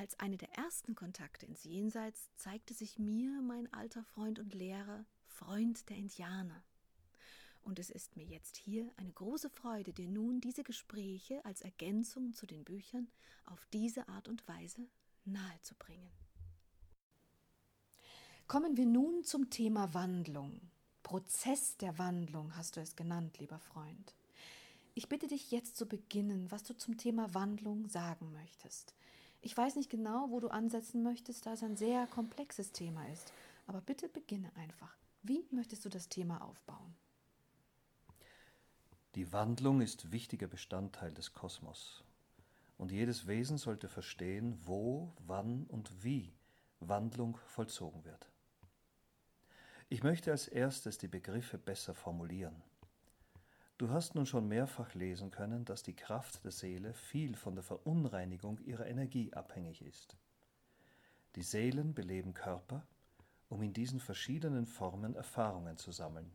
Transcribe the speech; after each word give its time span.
Als 0.00 0.18
eine 0.18 0.38
der 0.38 0.50
ersten 0.54 0.94
Kontakte 0.94 1.44
ins 1.44 1.62
Jenseits 1.62 2.30
zeigte 2.34 2.72
sich 2.72 2.98
mir 2.98 3.42
mein 3.42 3.70
alter 3.70 4.02
Freund 4.02 4.38
und 4.38 4.54
Lehrer, 4.54 5.04
Freund 5.26 5.90
der 5.90 5.98
Indianer. 5.98 6.64
Und 7.60 7.78
es 7.78 7.90
ist 7.90 8.16
mir 8.16 8.24
jetzt 8.24 8.56
hier 8.56 8.90
eine 8.96 9.12
große 9.12 9.50
Freude, 9.50 9.92
dir 9.92 10.08
nun 10.08 10.40
diese 10.40 10.64
Gespräche 10.64 11.44
als 11.44 11.60
Ergänzung 11.60 12.32
zu 12.32 12.46
den 12.46 12.64
Büchern 12.64 13.08
auf 13.44 13.66
diese 13.74 14.08
Art 14.08 14.26
und 14.28 14.48
Weise 14.48 14.88
nahezubringen. 15.26 16.10
Kommen 18.46 18.78
wir 18.78 18.86
nun 18.86 19.22
zum 19.22 19.50
Thema 19.50 19.92
Wandlung. 19.92 20.62
Prozess 21.02 21.76
der 21.76 21.98
Wandlung 21.98 22.56
hast 22.56 22.78
du 22.78 22.80
es 22.80 22.96
genannt, 22.96 23.38
lieber 23.38 23.58
Freund. 23.58 24.14
Ich 24.94 25.10
bitte 25.10 25.26
dich 25.26 25.50
jetzt 25.50 25.76
zu 25.76 25.84
beginnen, 25.84 26.50
was 26.50 26.62
du 26.62 26.74
zum 26.74 26.96
Thema 26.96 27.34
Wandlung 27.34 27.86
sagen 27.86 28.32
möchtest. 28.32 28.94
Ich 29.42 29.56
weiß 29.56 29.76
nicht 29.76 29.90
genau, 29.90 30.30
wo 30.30 30.40
du 30.40 30.48
ansetzen 30.48 31.02
möchtest, 31.02 31.46
da 31.46 31.54
es 31.54 31.62
ein 31.62 31.76
sehr 31.76 32.06
komplexes 32.06 32.72
Thema 32.72 33.06
ist. 33.08 33.32
Aber 33.66 33.80
bitte 33.80 34.08
beginne 34.08 34.50
einfach. 34.56 34.96
Wie 35.22 35.44
möchtest 35.50 35.84
du 35.84 35.88
das 35.88 36.08
Thema 36.08 36.42
aufbauen? 36.42 36.94
Die 39.14 39.32
Wandlung 39.32 39.80
ist 39.80 40.12
wichtiger 40.12 40.46
Bestandteil 40.46 41.12
des 41.12 41.32
Kosmos. 41.32 42.04
Und 42.78 42.92
jedes 42.92 43.26
Wesen 43.26 43.58
sollte 43.58 43.88
verstehen, 43.88 44.58
wo, 44.62 45.12
wann 45.26 45.66
und 45.66 46.04
wie 46.04 46.32
Wandlung 46.80 47.36
vollzogen 47.46 48.04
wird. 48.04 48.30
Ich 49.88 50.02
möchte 50.02 50.30
als 50.30 50.48
erstes 50.48 50.98
die 50.98 51.08
Begriffe 51.08 51.58
besser 51.58 51.94
formulieren. 51.94 52.62
Du 53.80 53.88
hast 53.88 54.14
nun 54.14 54.26
schon 54.26 54.46
mehrfach 54.46 54.92
lesen 54.92 55.30
können, 55.30 55.64
dass 55.64 55.82
die 55.82 55.96
Kraft 55.96 56.44
der 56.44 56.50
Seele 56.50 56.92
viel 56.92 57.34
von 57.34 57.54
der 57.54 57.64
Verunreinigung 57.64 58.58
ihrer 58.58 58.86
Energie 58.86 59.32
abhängig 59.32 59.80
ist. 59.80 60.18
Die 61.34 61.42
Seelen 61.42 61.94
beleben 61.94 62.34
Körper, 62.34 62.86
um 63.48 63.62
in 63.62 63.72
diesen 63.72 63.98
verschiedenen 63.98 64.66
Formen 64.66 65.14
Erfahrungen 65.14 65.78
zu 65.78 65.92
sammeln. 65.92 66.30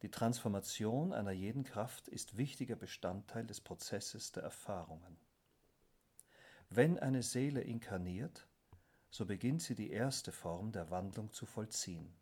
Die 0.00 0.10
Transformation 0.10 1.12
einer 1.12 1.32
jeden 1.32 1.62
Kraft 1.62 2.08
ist 2.08 2.38
wichtiger 2.38 2.76
Bestandteil 2.76 3.46
des 3.46 3.60
Prozesses 3.60 4.32
der 4.32 4.42
Erfahrungen. 4.42 5.18
Wenn 6.70 6.98
eine 6.98 7.22
Seele 7.22 7.60
inkarniert, 7.60 8.48
so 9.10 9.26
beginnt 9.26 9.60
sie 9.60 9.74
die 9.74 9.90
erste 9.90 10.32
Form 10.32 10.72
der 10.72 10.90
Wandlung 10.90 11.32
zu 11.32 11.44
vollziehen 11.44 12.14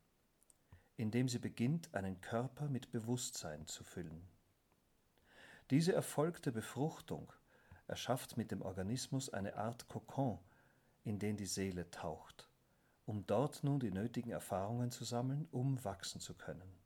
indem 0.98 1.28
sie 1.28 1.38
beginnt, 1.38 1.94
einen 1.94 2.20
Körper 2.20 2.68
mit 2.68 2.91
Bewusstsein 2.91 3.66
zu 3.66 3.84
füllen. 3.84 4.28
Diese 5.70 5.92
erfolgte 5.92 6.50
Befruchtung 6.50 7.33
erschafft 7.86 8.36
mit 8.36 8.50
dem 8.50 8.62
Organismus 8.62 9.30
eine 9.30 9.56
Art 9.56 9.86
Kokon, 9.89 10.39
in 11.05 11.18
den 11.20 11.36
die 11.36 11.46
Seele 11.46 11.89
taucht, 11.90 12.48
um 13.06 13.24
dort 13.27 13.62
nun 13.62 13.78
die 13.78 13.92
nötigen 13.92 14.30
Erfahrungen 14.30 14.90
zu 14.90 15.05
sammeln, 15.05 15.46
um 15.52 15.83
wachsen 15.84 16.20
zu 16.20 16.34
können. 16.34 16.77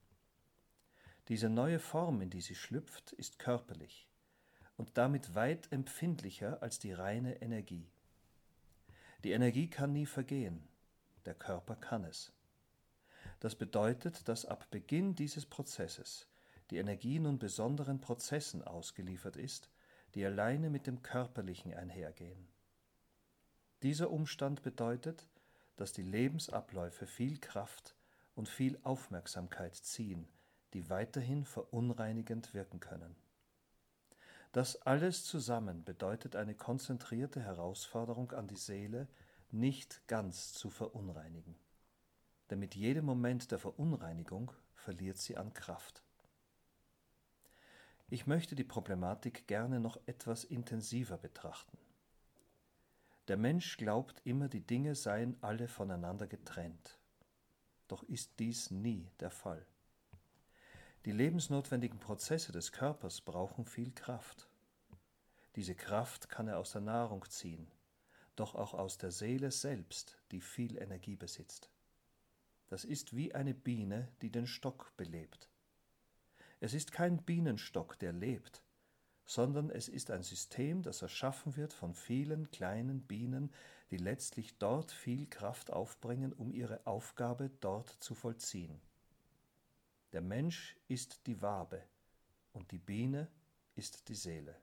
Diese 1.29 1.49
neue 1.49 1.79
Form, 1.79 2.21
in 2.21 2.29
die 2.29 2.43
sie 2.43 2.55
schlüpft, 2.55 3.13
ist 3.13 3.39
körperlich 3.39 4.09
und 4.77 4.99
damit 4.99 5.35
weit 5.35 5.73
empfindlicher 5.73 6.63
als 6.63 6.79
die 6.79 6.93
reine 6.93 7.41
Energie. 7.41 7.89
Die 9.25 9.33
Energie 9.33 9.71
kann 9.71 9.93
nie 9.93 10.07
vergehen, 10.07 10.69
der 11.25 11.35
Körper 11.35 11.77
kann 11.77 12.05
es. 12.05 12.33
Das 13.43 13.57
bedeutet, 13.57 14.29
dass 14.29 14.47
ab 14.47 14.69
Beginn 14.71 15.17
dieses 15.17 15.47
Prozesses 15.47 16.29
die 16.71 16.77
Energie 16.77 17.19
nun 17.19 17.41
besonderen 17.41 18.01
Prozessen 18.01 18.63
ausgeliefert 18.63 19.37
ist, 19.37 19.69
die 20.15 20.25
alleine 20.25 20.71
mit 20.71 20.87
dem 20.87 21.03
Körperlichen 21.03 21.75
einhergehen. 21.75 22.47
Dieser 23.83 24.13
Umstand 24.13 24.63
bedeutet, 24.63 25.27
dass 25.75 25.93
die 25.93 26.05
Lebensabläufe 26.05 27.09
viel 27.09 27.37
Kraft 27.41 27.97
und 28.37 28.49
viel 28.49 28.79
Aufmerksamkeit 28.85 29.75
ziehen, 29.75 30.29
die 30.73 30.89
weiterhin 30.89 31.45
verunreinigend 31.45 32.55
wirken 32.55 32.79
können. 32.79 33.17
Das 34.53 34.81
alles 34.83 35.25
zusammen 35.25 35.83
bedeutet 35.83 36.37
eine 36.37 36.55
konzentrierte 36.55 37.41
Herausforderung 37.41 38.31
an 38.31 38.47
die 38.47 38.55
Seele, 38.55 39.09
nicht 39.51 40.07
ganz 40.07 40.53
zu 40.53 40.71
verunreinigen 40.71 41.57
denn 42.53 42.59
mit 42.59 42.75
jedem 42.75 43.07
Moment 43.07 43.51
der 43.51 43.59
Verunreinigung 43.59 44.53
verliert 44.75 45.17
sie 45.17 45.39
an 45.39 45.55
Kraft. 45.55 46.03
Ich 48.11 48.27
möchte 48.27 48.55
die 48.55 48.63
Problematik 48.63 49.47
gerne 49.47 49.81
noch 49.81 49.97
etwas 50.05 50.45
intensiver 50.45 51.17
betrachten. 51.17 51.79
Der 53.29 53.39
Mensch 53.39 53.79
glaubt 53.79 54.21
immer, 54.25 54.51
die 54.51 54.61
Dinge 54.61 54.95
seien 54.95 55.39
alle 55.41 55.67
voneinander 55.67 56.27
getrennt. 56.27 56.99
Doch 57.89 58.03
ist 58.03 58.39
dies 58.39 58.71
nie 58.71 59.11
der 59.21 59.31
Fall. 59.31 59.65
Die 61.07 61.13
lebensnotwendigen 61.13 62.01
Prozesse 62.01 62.53
des 62.53 62.71
Körpers 62.71 63.23
brauchen 63.23 63.65
viel 63.65 63.93
Kraft. 63.93 64.47
Diese 65.57 65.75
Kraft 65.75 66.29
kann 66.29 66.49
er 66.49 66.59
aus 66.59 66.73
der 66.73 66.83
Nahrung 66.83 67.25
ziehen, 67.31 67.67
doch 68.37 68.55
auch 68.55 68.75
aus 68.75 68.99
der 68.99 69.11
Seele 69.11 69.51
selbst, 69.51 70.19
die 70.33 70.43
viel 70.43 70.77
Energie 70.77 71.17
besitzt. 71.17 71.72
Das 72.73 72.87
ist 72.87 73.15
wie 73.15 73.35
eine 73.35 73.53
Biene, 73.53 74.09
die 74.23 74.31
den 74.31 74.47
Stock 74.47 74.97
belebt. 74.97 75.51
Es 76.59 76.73
ist 76.73 76.91
kein 76.91 77.19
Bienenstock, 77.19 77.99
der 77.99 78.15
lebt, 78.15 78.63
sondern 79.27 79.69
es 79.69 79.91
ist 79.91 80.11
ein 80.11 80.23
System, 80.23 80.83
das 80.83 81.03
erschaffen 81.03 81.57
wird 81.57 81.75
von 81.75 81.93
vielen 81.93 82.51
kleinen 82.51 83.03
Bienen, 83.03 83.53
die 83.91 83.99
letztlich 83.99 84.57
dort 84.57 84.91
viel 84.91 85.27
Kraft 85.27 85.71
aufbringen, 85.71 86.33
um 86.33 86.51
ihre 86.51 86.87
Aufgabe 86.87 87.51
dort 87.61 87.91
zu 87.91 88.15
vollziehen. 88.15 88.81
Der 90.15 90.23
Mensch 90.23 90.75
ist 90.89 91.27
die 91.27 91.43
Wabe 91.43 91.83
und 92.55 92.73
die 92.73 92.79
Biene 92.79 93.29
ist 93.75 94.09
die 94.09 94.15
Seele. 94.15 94.57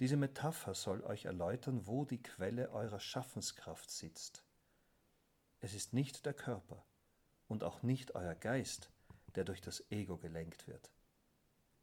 Diese 0.00 0.16
Metapher 0.16 0.74
soll 0.74 1.04
euch 1.04 1.26
erläutern, 1.26 1.86
wo 1.86 2.04
die 2.04 2.20
Quelle 2.20 2.72
eurer 2.72 2.98
Schaffenskraft 2.98 3.92
sitzt. 3.92 4.45
Es 5.60 5.74
ist 5.74 5.92
nicht 5.92 6.26
der 6.26 6.34
Körper 6.34 6.84
und 7.48 7.64
auch 7.64 7.82
nicht 7.82 8.14
euer 8.14 8.34
Geist, 8.34 8.90
der 9.34 9.44
durch 9.44 9.60
das 9.60 9.90
Ego 9.90 10.16
gelenkt 10.18 10.66
wird. 10.66 10.90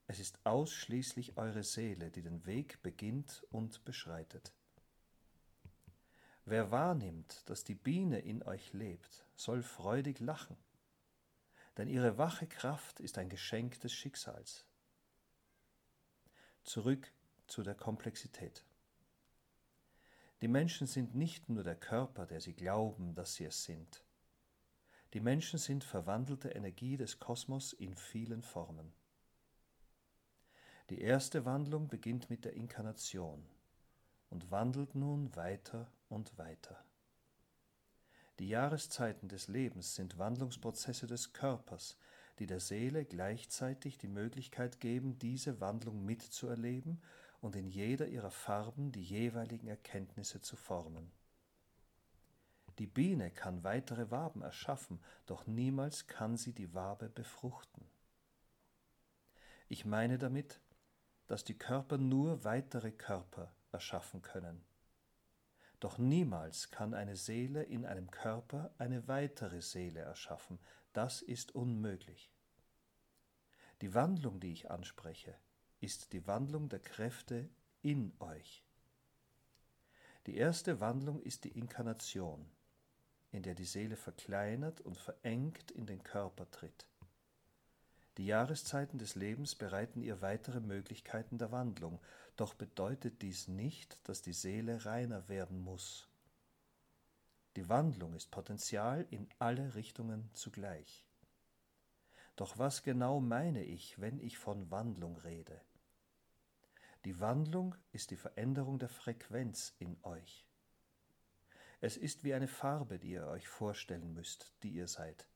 Es 0.08 0.20
ist 0.20 0.46
ausschließlich 0.46 1.38
eure 1.38 1.64
Seele, 1.64 2.12
die 2.12 2.22
den 2.22 2.46
Weg 2.46 2.82
beginnt 2.82 3.46
und 3.52 3.84
beschreitet. 3.86 4.54
Wer 6.46 6.72
wahrnimmt, 6.72 7.50
dass 7.50 7.64
die 7.64 7.76
Biene 7.76 8.20
in 8.20 8.44
euch 8.44 8.74
lebt, 8.74 9.26
soll 9.36 9.64
freudig 9.64 10.20
lachen, 10.20 10.58
denn 11.78 11.88
ihre 11.88 12.18
wache 12.18 12.48
Kraft 12.48 13.00
ist 13.00 13.18
ein 13.18 13.30
Geschenk 13.30 13.80
des 13.80 13.94
Schicksals. 13.94 14.66
Zurück 16.64 17.12
zu 17.48 17.64
der 17.64 17.76
Komplexität. 17.76 18.66
Die 20.44 20.50
Menschen 20.50 20.88
sind 20.88 21.16
nicht 21.16 21.48
nur 21.48 21.64
der 21.64 21.78
Körper, 21.78 22.26
der 22.26 22.42
sie 22.42 22.52
glauben, 22.52 23.16
dass 23.16 23.36
sie 23.36 23.46
es 23.46 23.64
sind. 23.64 24.04
Die 25.14 25.22
Menschen 25.22 25.58
sind 25.58 25.86
verwandelte 25.86 26.50
Energie 26.50 26.98
des 26.98 27.18
Kosmos 27.18 27.72
in 27.72 27.96
vielen 27.96 28.42
Formen. 28.42 28.92
Die 30.90 31.00
erste 31.00 31.46
Wandlung 31.46 31.88
beginnt 31.88 32.30
mit 32.30 32.44
der 32.44 32.58
Inkarnation 32.58 33.46
und 34.32 34.52
wandelt 34.52 34.96
nun 34.96 35.34
weiter 35.38 35.90
und 36.10 36.38
weiter. 36.38 36.84
Die 38.38 38.50
Jahreszeiten 38.50 39.30
des 39.30 39.48
Lebens 39.48 39.96
sind 39.96 40.18
Wandlungsprozesse 40.18 41.08
des 41.08 41.32
Körpers, 41.32 41.96
die 42.40 42.48
der 42.48 42.60
Seele 42.60 43.06
gleichzeitig 43.06 43.98
die 43.98 44.10
Möglichkeit 44.10 44.82
geben, 44.82 45.18
diese 45.20 45.62
Wandlung 45.62 46.04
mitzuerleben 46.04 47.02
und 47.44 47.58
in 47.58 47.68
jeder 47.68 48.08
ihrer 48.08 48.32
Farben 48.32 48.94
die 48.94 49.04
jeweiligen 49.04 49.68
Erkenntnisse 49.68 50.42
zu 50.42 50.56
formen. 50.56 51.12
Die 52.80 52.88
Biene 52.88 53.32
kann 53.32 53.66
weitere 53.66 54.10
Waben 54.12 54.42
erschaffen, 54.42 55.02
doch 55.26 55.46
niemals 55.46 56.08
kann 56.08 56.38
sie 56.38 56.54
die 56.54 56.74
Wabe 56.74 57.10
befruchten. 57.10 57.86
Ich 59.68 59.84
meine 59.84 60.18
damit, 60.18 60.62
dass 61.28 61.44
die 61.44 61.58
Körper 61.58 61.98
nur 61.98 62.46
weitere 62.46 62.94
Körper 62.94 63.54
erschaffen 63.74 64.22
können. 64.22 64.64
Doch 65.82 65.98
niemals 65.98 66.72
kann 66.72 66.94
eine 66.94 67.18
Seele 67.18 67.64
in 67.64 67.86
einem 67.86 68.10
Körper 68.10 68.74
eine 68.78 69.10
weitere 69.10 69.62
Seele 69.62 70.00
erschaffen. 70.00 70.60
Das 70.94 71.22
ist 71.22 71.54
unmöglich. 71.54 72.32
Die 73.82 73.94
Wandlung, 73.94 74.40
die 74.40 74.54
ich 74.54 74.72
anspreche, 74.72 75.38
ist 75.84 76.14
die 76.14 76.26
Wandlung 76.28 76.70
der 76.70 76.80
Kräfte 76.80 77.50
in 77.82 78.14
euch. 78.22 78.64
Die 80.28 80.38
erste 80.38 80.80
Wandlung 80.80 81.22
ist 81.22 81.44
die 81.44 81.58
Inkarnation, 81.58 82.50
in 83.32 83.44
der 83.44 83.54
die 83.54 83.66
Seele 83.66 83.98
verkleinert 83.98 84.80
und 84.80 84.98
verengt 84.98 85.72
in 85.72 85.86
den 85.86 86.02
Körper 86.02 86.50
tritt. 86.50 86.88
Die 88.16 88.26
Jahreszeiten 88.26 88.98
des 88.98 89.16
Lebens 89.16 89.56
bereiten 89.56 90.02
ihr 90.02 90.22
weitere 90.22 90.62
Möglichkeiten 90.62 91.38
der 91.38 91.52
Wandlung, 91.52 92.00
doch 92.38 92.54
bedeutet 92.54 93.22
dies 93.22 93.50
nicht, 93.50 94.00
dass 94.06 94.22
die 94.22 94.32
Seele 94.32 94.86
reiner 94.86 95.28
werden 95.28 95.60
muss. 95.60 96.08
Die 97.58 97.68
Wandlung 97.68 98.14
ist 98.14 98.32
Potenzial 98.32 99.06
in 99.10 99.28
alle 99.38 99.76
Richtungen 99.76 100.30
zugleich. 100.34 101.04
Doch 102.38 102.58
was 102.58 102.84
genau 102.84 103.20
meine 103.20 103.66
ich, 103.66 104.00
wenn 104.00 104.22
ich 104.22 104.38
von 104.38 104.72
Wandlung 104.72 105.18
rede? 105.18 105.60
Die 107.06 107.20
Wandlung 107.20 107.76
ist 107.92 108.12
die 108.12 108.16
Veränderung 108.16 108.80
der 108.80 108.88
Frequenz 108.88 109.74
in 109.78 109.98
euch. 110.04 110.46
Es 111.82 111.98
ist 111.98 112.24
wie 112.24 112.34
eine 112.34 112.48
Farbe, 112.48 112.98
die 112.98 113.12
ihr 113.12 113.28
euch 113.28 113.50
vorstellen 113.50 114.14
müsst, 114.14 114.54
die 114.64 114.70
ihr 114.70 114.88
seid. 114.88 115.28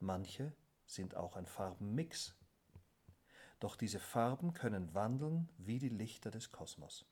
Manche 0.00 0.54
sind 0.86 1.16
auch 1.16 1.36
ein 1.36 1.46
Farbenmix. 1.46 2.34
Doch 3.60 3.76
diese 3.76 4.00
Farben 4.00 4.54
können 4.54 4.94
wandeln 4.94 5.52
wie 5.58 5.78
die 5.78 5.90
Lichter 5.90 6.30
des 6.30 6.50
Kosmos. 6.50 7.04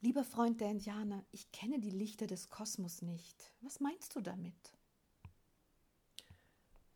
Lieber 0.00 0.24
Freund 0.24 0.60
der 0.60 0.70
Indianer, 0.70 1.24
ich 1.30 1.52
kenne 1.52 1.78
die 1.78 1.90
Lichter 1.90 2.26
des 2.26 2.50
Kosmos 2.50 3.02
nicht. 3.02 3.52
Was 3.60 3.78
meinst 3.78 4.16
du 4.16 4.20
damit? 4.20 4.76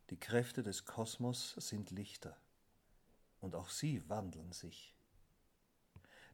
Die 0.09 0.19
Kräfte 0.19 0.63
des 0.63 0.85
Kosmos 0.85 1.55
sind 1.57 1.91
Lichter, 1.91 2.37
und 3.39 3.55
auch 3.55 3.69
sie 3.69 4.07
wandeln 4.09 4.51
sich. 4.51 4.92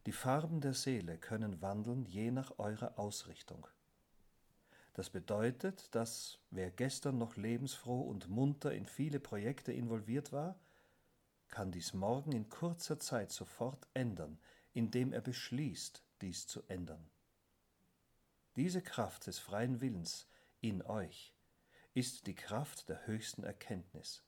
Die 0.06 0.12
Farben 0.12 0.60
der 0.60 0.72
Seele 0.72 1.18
können 1.18 1.60
wandeln 1.60 2.06
je 2.06 2.30
nach 2.30 2.58
eurer 2.58 2.98
Ausrichtung. 2.98 3.66
Das 4.94 5.10
bedeutet, 5.10 5.94
dass 5.94 6.38
wer 6.50 6.70
gestern 6.70 7.18
noch 7.18 7.36
lebensfroh 7.36 8.00
und 8.00 8.28
munter 8.28 8.72
in 8.72 8.86
viele 8.86 9.20
Projekte 9.20 9.72
involviert 9.72 10.32
war, 10.32 10.58
kann 11.48 11.70
dies 11.70 11.92
morgen 11.92 12.32
in 12.32 12.48
kurzer 12.48 12.98
Zeit 12.98 13.30
sofort 13.30 13.86
ändern, 13.92 14.38
indem 14.72 15.12
er 15.12 15.20
beschließt, 15.20 16.02
dies 16.22 16.46
zu 16.46 16.62
ändern. 16.68 17.10
Diese 18.56 18.82
Kraft 18.82 19.26
des 19.26 19.38
freien 19.38 19.80
Willens 19.80 20.26
in 20.60 20.82
euch 20.82 21.34
ist 21.94 22.26
die 22.26 22.34
Kraft 22.34 22.88
der 22.88 23.06
höchsten 23.06 23.44
Erkenntnis. 23.44 24.22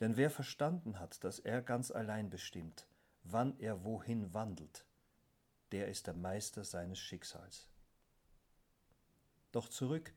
Denn 0.00 0.16
wer 0.16 0.30
verstanden 0.30 0.98
hat, 0.98 1.22
dass 1.24 1.38
er 1.38 1.62
ganz 1.62 1.90
allein 1.90 2.30
bestimmt, 2.30 2.86
wann 3.22 3.58
er 3.58 3.84
wohin 3.84 4.32
wandelt, 4.34 4.84
der 5.72 5.88
ist 5.88 6.06
der 6.06 6.14
Meister 6.14 6.64
seines 6.64 6.98
Schicksals. 6.98 7.68
Doch 9.52 9.68
zurück 9.68 10.14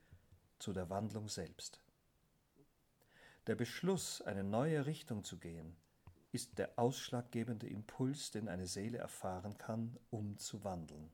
zu 0.59 0.73
der 0.73 0.89
Wandlung 0.89 1.27
selbst. 1.27 1.81
Der 3.47 3.55
Beschluss, 3.55 4.21
eine 4.21 4.43
neue 4.43 4.85
Richtung 4.85 5.23
zu 5.23 5.37
gehen, 5.37 5.75
ist 6.31 6.57
der 6.57 6.79
ausschlaggebende 6.79 7.67
Impuls, 7.67 8.31
den 8.31 8.47
eine 8.47 8.65
Seele 8.67 8.97
erfahren 8.97 9.57
kann, 9.57 9.99
um 10.09 10.37
zu 10.37 10.63
wandeln. 10.63 11.11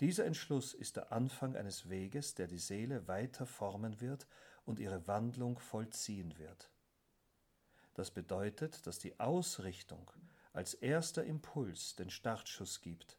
Dieser 0.00 0.24
Entschluss 0.24 0.74
ist 0.74 0.96
der 0.96 1.12
Anfang 1.12 1.56
eines 1.56 1.88
Weges, 1.88 2.34
der 2.34 2.46
die 2.46 2.58
Seele 2.58 3.06
weiter 3.06 3.46
formen 3.46 4.00
wird 4.00 4.26
und 4.64 4.80
ihre 4.80 5.06
Wandlung 5.06 5.58
vollziehen 5.58 6.38
wird. 6.38 6.70
Das 7.94 8.10
bedeutet, 8.10 8.86
dass 8.86 8.98
die 8.98 9.18
Ausrichtung 9.20 10.10
als 10.52 10.74
erster 10.74 11.24
Impuls 11.24 11.96
den 11.96 12.10
Startschuss 12.10 12.80
gibt, 12.80 13.16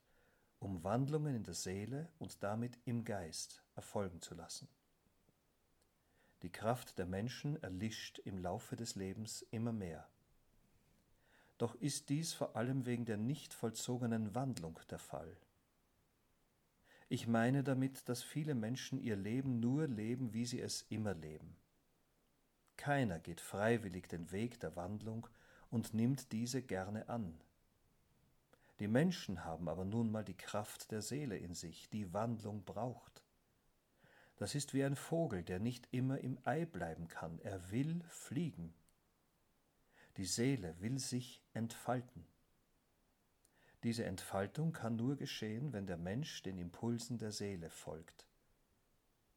um 0.60 0.84
Wandlungen 0.84 1.36
in 1.36 1.44
der 1.44 1.54
Seele 1.54 2.10
und 2.20 2.44
damit 2.44 2.78
im 2.86 3.04
Geist 3.04 3.64
erfolgen 3.76 4.22
zu 4.22 4.36
lassen. 4.36 4.68
Die 6.42 6.52
Kraft 6.52 6.98
der 6.98 7.06
Menschen 7.06 7.62
erlischt 7.62 8.20
im 8.20 8.38
Laufe 8.40 8.76
des 8.76 8.96
Lebens 8.96 9.44
immer 9.52 9.72
mehr. 9.72 10.08
Doch 11.58 11.76
ist 11.76 12.10
dies 12.10 12.34
vor 12.34 12.56
allem 12.56 12.86
wegen 12.86 13.06
der 13.06 13.18
nicht 13.18 13.54
vollzogenen 13.54 14.34
Wandlung 14.34 14.80
der 14.90 14.98
Fall. 14.98 15.38
Ich 17.10 17.28
meine 17.28 17.64
damit, 17.64 18.08
dass 18.10 18.24
viele 18.24 18.56
Menschen 18.56 18.98
ihr 18.98 19.16
Leben 19.16 19.60
nur 19.60 19.88
leben, 19.88 20.34
wie 20.34 20.46
sie 20.46 20.62
es 20.62 20.84
immer 20.90 21.14
leben. 21.14 21.56
Keiner 22.78 23.20
geht 23.20 23.42
freiwillig 23.42 24.08
den 24.08 24.32
Weg 24.32 24.60
der 24.60 24.76
Wandlung 24.76 25.28
und 25.72 25.94
nimmt 25.94 26.32
diese 26.32 26.62
gerne 26.62 27.10
an. 27.10 27.34
Die 28.80 28.88
Menschen 28.88 29.44
haben 29.44 29.68
aber 29.68 29.86
nun 29.86 30.12
mal 30.12 30.24
die 30.24 30.38
Kraft 30.38 30.92
der 30.92 31.02
Seele 31.02 31.38
in 31.38 31.56
sich, 31.56 31.90
die 31.90 32.14
Wandlung 32.14 32.64
braucht. 32.64 33.24
Das 34.38 34.56
ist 34.56 34.74
wie 34.74 34.84
ein 34.84 34.96
Vogel, 34.96 35.44
der 35.44 35.60
nicht 35.60 35.88
immer 35.92 36.20
im 36.20 36.38
Ei 36.46 36.66
bleiben 36.66 37.08
kann, 37.08 37.40
er 37.40 37.72
will 37.72 38.02
fliegen. 38.10 38.74
Die 40.18 40.26
Seele 40.26 40.76
will 40.80 41.00
sich 41.00 41.42
entfalten. 41.54 42.26
Diese 43.84 44.04
Entfaltung 44.04 44.74
kann 44.74 44.96
nur 44.96 45.16
geschehen, 45.16 45.74
wenn 45.74 45.88
der 45.88 45.98
Mensch 45.98 46.44
den 46.44 46.58
Impulsen 46.58 47.18
der 47.18 47.32
Seele 47.32 47.70
folgt. 47.70 48.28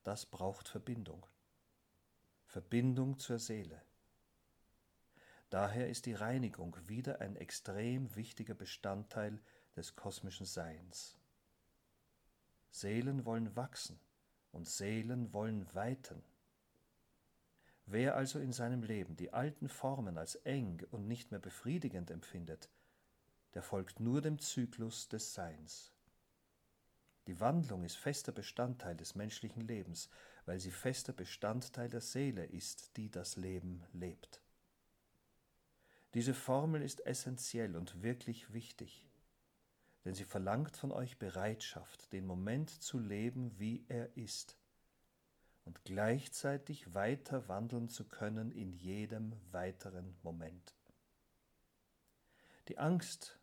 Das 0.02 0.26
braucht 0.26 0.68
Verbindung. 0.68 1.26
Verbindung 2.46 3.18
zur 3.18 3.38
Seele. 3.38 3.80
Daher 5.54 5.88
ist 5.88 6.06
die 6.06 6.14
Reinigung 6.14 6.76
wieder 6.88 7.20
ein 7.20 7.36
extrem 7.36 8.16
wichtiger 8.16 8.54
Bestandteil 8.54 9.38
des 9.76 9.94
kosmischen 9.94 10.46
Seins. 10.46 11.16
Seelen 12.72 13.24
wollen 13.24 13.54
wachsen 13.54 14.00
und 14.50 14.68
Seelen 14.68 15.32
wollen 15.32 15.72
weiten. 15.72 16.24
Wer 17.86 18.16
also 18.16 18.40
in 18.40 18.52
seinem 18.52 18.82
Leben 18.82 19.14
die 19.14 19.32
alten 19.32 19.68
Formen 19.68 20.18
als 20.18 20.34
eng 20.34 20.84
und 20.90 21.06
nicht 21.06 21.30
mehr 21.30 21.38
befriedigend 21.38 22.10
empfindet, 22.10 22.68
der 23.54 23.62
folgt 23.62 24.00
nur 24.00 24.22
dem 24.22 24.40
Zyklus 24.40 25.06
des 25.06 25.34
Seins. 25.34 25.92
Die 27.28 27.38
Wandlung 27.38 27.84
ist 27.84 27.96
fester 27.96 28.32
Bestandteil 28.32 28.96
des 28.96 29.14
menschlichen 29.14 29.62
Lebens, 29.62 30.10
weil 30.46 30.58
sie 30.58 30.72
fester 30.72 31.12
Bestandteil 31.12 31.88
der 31.88 32.00
Seele 32.00 32.44
ist, 32.44 32.96
die 32.96 33.08
das 33.08 33.36
Leben 33.36 33.84
lebt. 33.92 34.43
Diese 36.14 36.32
Formel 36.32 36.80
ist 36.82 37.04
essentiell 37.06 37.74
und 37.74 38.02
wirklich 38.02 38.52
wichtig, 38.52 39.04
denn 40.04 40.14
sie 40.14 40.24
verlangt 40.24 40.76
von 40.76 40.92
euch 40.92 41.18
Bereitschaft, 41.18 42.12
den 42.12 42.24
Moment 42.24 42.70
zu 42.70 43.00
leben, 43.00 43.58
wie 43.58 43.84
er 43.88 44.16
ist, 44.16 44.56
und 45.64 45.84
gleichzeitig 45.84 46.94
weiter 46.94 47.48
wandeln 47.48 47.88
zu 47.88 48.06
können 48.06 48.52
in 48.52 48.72
jedem 48.72 49.34
weiteren 49.50 50.16
Moment. 50.22 50.76
Die 52.68 52.78
Angst 52.78 53.40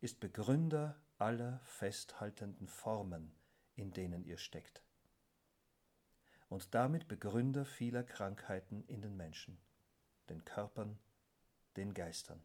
ist 0.00 0.20
Begründer 0.20 0.96
aller 1.18 1.58
festhaltenden 1.64 2.68
Formen, 2.68 3.34
in 3.74 3.90
denen 3.90 4.24
ihr 4.24 4.38
steckt, 4.38 4.84
und 6.48 6.74
damit 6.74 7.08
Begründer 7.08 7.64
vieler 7.64 8.04
Krankheiten 8.04 8.84
in 8.86 9.02
den 9.02 9.16
Menschen, 9.16 9.58
den 10.28 10.44
Körpern 10.44 10.96
den 11.76 11.94
Geistern. 11.94 12.42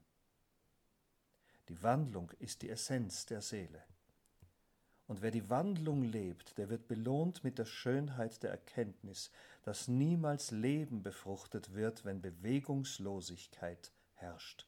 Die 1.69 1.81
Wandlung 1.83 2.31
ist 2.39 2.61
die 2.61 2.69
Essenz 2.69 3.25
der 3.25 3.41
Seele. 3.41 3.83
Und 5.07 5.21
wer 5.21 5.31
die 5.31 5.49
Wandlung 5.49 6.03
lebt, 6.03 6.57
der 6.57 6.69
wird 6.69 6.87
belohnt 6.87 7.43
mit 7.43 7.57
der 7.57 7.65
Schönheit 7.65 8.43
der 8.43 8.51
Erkenntnis, 8.51 9.31
dass 9.63 9.87
niemals 9.87 10.51
Leben 10.51 11.01
befruchtet 11.01 11.73
wird, 11.73 12.05
wenn 12.05 12.21
Bewegungslosigkeit 12.21 13.91
herrscht. 14.13 14.67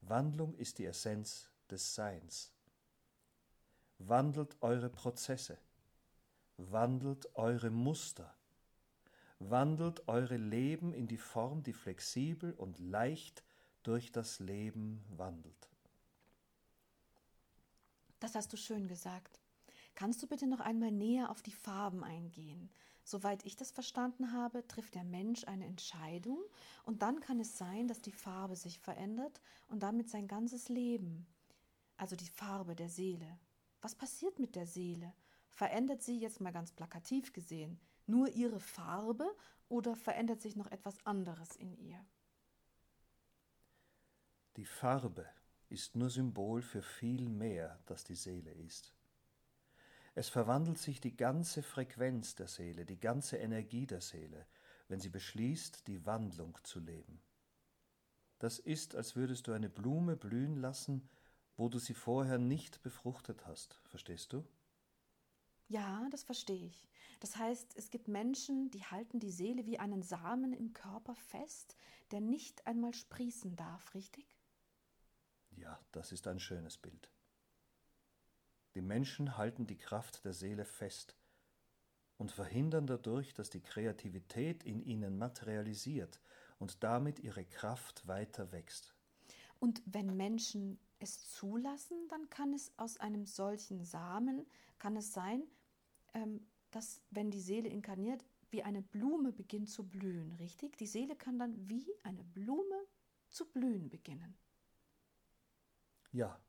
Wandlung 0.00 0.54
ist 0.54 0.78
die 0.78 0.86
Essenz 0.86 1.50
des 1.70 1.94
Seins. 1.94 2.52
Wandelt 3.98 4.56
eure 4.60 4.88
Prozesse, 4.88 5.58
wandelt 6.56 7.34
eure 7.34 7.70
Muster, 7.70 8.32
wandelt 9.38 10.08
eure 10.08 10.36
Leben 10.36 10.92
in 10.92 11.06
die 11.06 11.18
Form, 11.18 11.62
die 11.62 11.72
flexibel 11.72 12.52
und 12.54 12.78
leicht 12.78 13.44
durch 13.82 14.10
das 14.12 14.40
Leben 14.40 15.04
wandelt. 15.08 15.68
Das 18.20 18.34
hast 18.34 18.52
du 18.52 18.56
schön 18.56 18.88
gesagt. 18.88 19.40
Kannst 19.94 20.22
du 20.22 20.26
bitte 20.26 20.46
noch 20.46 20.60
einmal 20.60 20.90
näher 20.90 21.30
auf 21.30 21.42
die 21.42 21.52
Farben 21.52 22.04
eingehen? 22.04 22.70
Soweit 23.04 23.44
ich 23.46 23.56
das 23.56 23.70
verstanden 23.70 24.32
habe, 24.32 24.66
trifft 24.66 24.94
der 24.94 25.04
Mensch 25.04 25.44
eine 25.44 25.64
Entscheidung 25.64 26.38
und 26.84 27.02
dann 27.02 27.20
kann 27.20 27.40
es 27.40 27.56
sein, 27.56 27.88
dass 27.88 28.02
die 28.02 28.12
Farbe 28.12 28.54
sich 28.54 28.78
verändert 28.78 29.40
und 29.68 29.82
damit 29.82 30.10
sein 30.10 30.28
ganzes 30.28 30.68
Leben, 30.68 31.26
also 31.96 32.16
die 32.16 32.28
Farbe 32.28 32.74
der 32.74 32.88
Seele, 32.88 33.38
Was 33.80 33.94
passiert 33.94 34.40
mit 34.40 34.56
der 34.56 34.66
Seele? 34.66 35.14
Verändert 35.48 36.02
sie 36.02 36.18
jetzt 36.18 36.40
mal 36.40 36.52
ganz 36.52 36.72
plakativ 36.72 37.32
gesehen 37.32 37.80
nur 38.08 38.28
ihre 38.28 38.60
Farbe 38.60 39.28
oder 39.68 39.96
verändert 39.96 40.40
sich 40.40 40.56
noch 40.56 40.70
etwas 40.70 41.04
anderes 41.04 41.56
in 41.56 41.76
ihr? 41.76 42.04
Die 44.56 44.64
Farbe 44.64 45.26
ist 45.68 45.94
nur 45.94 46.10
Symbol 46.10 46.62
für 46.62 46.82
viel 46.82 47.28
mehr, 47.28 47.78
das 47.86 48.04
die 48.04 48.14
Seele 48.14 48.50
ist. 48.52 48.94
Es 50.14 50.28
verwandelt 50.28 50.78
sich 50.78 51.00
die 51.00 51.16
ganze 51.16 51.62
Frequenz 51.62 52.34
der 52.34 52.48
Seele, 52.48 52.84
die 52.84 52.98
ganze 52.98 53.36
Energie 53.36 53.86
der 53.86 54.00
Seele, 54.00 54.46
wenn 54.88 54.98
sie 54.98 55.10
beschließt, 55.10 55.86
die 55.86 56.04
Wandlung 56.06 56.58
zu 56.64 56.80
leben. 56.80 57.20
Das 58.38 58.58
ist, 58.58 58.96
als 58.96 59.14
würdest 59.14 59.46
du 59.46 59.52
eine 59.52 59.68
Blume 59.68 60.16
blühen 60.16 60.56
lassen, 60.56 61.08
wo 61.56 61.68
du 61.68 61.78
sie 61.78 61.94
vorher 61.94 62.38
nicht 62.38 62.82
befruchtet 62.82 63.46
hast, 63.46 63.74
verstehst 63.84 64.32
du? 64.32 64.44
Ja, 65.68 66.08
das 66.10 66.22
verstehe 66.22 66.66
ich. 66.66 66.88
Das 67.20 67.36
heißt, 67.36 67.76
es 67.76 67.90
gibt 67.90 68.08
Menschen, 68.08 68.70
die 68.70 68.84
halten 68.84 69.20
die 69.20 69.30
Seele 69.30 69.66
wie 69.66 69.78
einen 69.78 70.02
Samen 70.02 70.52
im 70.52 70.72
Körper 70.72 71.14
fest, 71.14 71.76
der 72.10 72.20
nicht 72.20 72.66
einmal 72.66 72.94
sprießen 72.94 73.54
darf, 73.54 73.94
richtig? 73.94 74.38
Ja, 75.50 75.78
das 75.92 76.12
ist 76.12 76.26
ein 76.26 76.40
schönes 76.40 76.78
Bild. 76.78 77.10
Die 78.74 78.80
Menschen 78.80 79.36
halten 79.36 79.66
die 79.66 79.76
Kraft 79.76 80.24
der 80.24 80.32
Seele 80.32 80.64
fest 80.64 81.16
und 82.16 82.30
verhindern 82.30 82.86
dadurch, 82.86 83.34
dass 83.34 83.50
die 83.50 83.62
Kreativität 83.62 84.62
in 84.62 84.80
ihnen 84.80 85.18
materialisiert 85.18 86.20
und 86.58 86.82
damit 86.82 87.18
ihre 87.18 87.44
Kraft 87.44 88.06
weiter 88.06 88.52
wächst. 88.52 88.94
Und 89.58 89.82
wenn 89.86 90.16
Menschen 90.16 90.78
es 91.00 91.30
zulassen, 91.32 92.08
dann 92.08 92.30
kann 92.30 92.52
es 92.54 92.72
aus 92.76 92.98
einem 92.98 93.26
solchen 93.26 93.84
Samen, 93.84 94.46
kann 94.78 94.96
es 94.96 95.12
sein, 95.12 95.42
dass 96.70 97.00
wenn 97.10 97.30
die 97.30 97.40
Seele 97.40 97.68
inkarniert, 97.68 98.24
wie 98.50 98.62
eine 98.62 98.82
Blume 98.82 99.32
beginnt 99.32 99.68
zu 99.68 99.88
blühen, 99.88 100.32
richtig? 100.34 100.76
Die 100.76 100.86
Seele 100.86 101.16
kann 101.16 101.38
dann 101.38 101.68
wie 101.68 101.86
eine 102.02 102.24
Blume 102.24 102.86
zu 103.28 103.46
blühen 103.46 103.88
beginnen. 103.90 104.36
Ja. 106.12 106.40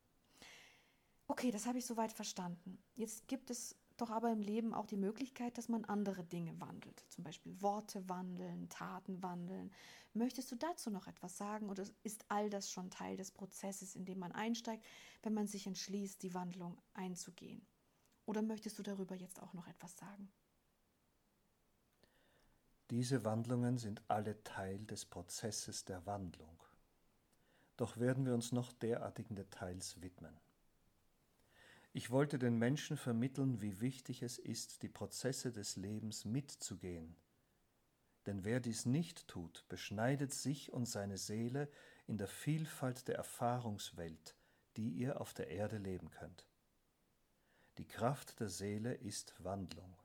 Okay, 1.27 1.51
das 1.51 1.65
habe 1.65 1.77
ich 1.77 1.85
soweit 1.85 2.11
verstanden. 2.11 2.81
Jetzt 2.95 3.27
gibt 3.27 3.51
es 3.51 3.75
doch 3.97 4.09
aber 4.09 4.31
im 4.31 4.41
Leben 4.41 4.73
auch 4.73 4.85
die 4.85 4.97
Möglichkeit, 4.97 5.57
dass 5.57 5.67
man 5.67 5.83
andere 5.85 6.23
Dinge 6.23 6.59
wandelt. 6.59 7.03
Zum 7.09 7.23
Beispiel 7.23 7.61
Worte 7.61 8.07
wandeln, 8.07 8.69
Taten 8.69 9.21
wandeln. 9.21 9.71
Möchtest 10.13 10.51
du 10.51 10.55
dazu 10.55 10.89
noch 10.89 11.07
etwas 11.07 11.37
sagen 11.37 11.69
oder 11.69 11.83
ist 12.03 12.25
all 12.29 12.49
das 12.49 12.71
schon 12.71 12.89
Teil 12.89 13.17
des 13.17 13.31
Prozesses, 13.31 13.95
in 13.95 14.05
dem 14.05 14.19
man 14.19 14.31
einsteigt, 14.31 14.85
wenn 15.21 15.33
man 15.33 15.47
sich 15.47 15.67
entschließt, 15.67 16.23
die 16.23 16.33
Wandlung 16.33 16.81
einzugehen? 16.93 17.65
Oder 18.29 18.43
möchtest 18.43 18.77
du 18.77 18.83
darüber 18.83 19.15
jetzt 19.15 19.41
auch 19.41 19.53
noch 19.53 19.67
etwas 19.67 19.97
sagen? 19.97 20.31
Diese 22.91 23.25
Wandlungen 23.25 23.79
sind 23.79 24.03
alle 24.07 24.43
Teil 24.43 24.85
des 24.85 25.03
Prozesses 25.03 25.83
der 25.83 26.05
Wandlung. 26.05 26.63
Doch 27.75 27.97
werden 27.97 28.27
wir 28.27 28.35
uns 28.35 28.51
noch 28.51 28.71
derartigen 28.71 29.35
Details 29.35 29.99
widmen. 30.03 30.39
Ich 31.91 32.11
wollte 32.11 32.37
den 32.37 32.59
Menschen 32.59 32.97
vermitteln, 32.97 33.63
wie 33.63 33.81
wichtig 33.81 34.21
es 34.21 34.37
ist, 34.37 34.83
die 34.83 34.89
Prozesse 34.89 35.51
des 35.51 35.75
Lebens 35.75 36.23
mitzugehen. 36.23 37.15
Denn 38.27 38.43
wer 38.43 38.59
dies 38.59 38.85
nicht 38.85 39.27
tut, 39.27 39.65
beschneidet 39.69 40.35
sich 40.35 40.71
und 40.71 40.85
seine 40.85 41.17
Seele 41.17 41.67
in 42.05 42.19
der 42.19 42.27
Vielfalt 42.27 43.07
der 43.07 43.15
Erfahrungswelt, 43.15 44.35
die 44.77 44.91
ihr 44.91 45.19
auf 45.19 45.33
der 45.33 45.47
Erde 45.47 45.79
leben 45.79 46.11
könnt. 46.11 46.48
Die 47.79 47.87
Kraft 47.87 48.41
der 48.41 48.49
Seele 48.49 48.93
ist 48.93 49.33
Wandlung. 49.41 49.95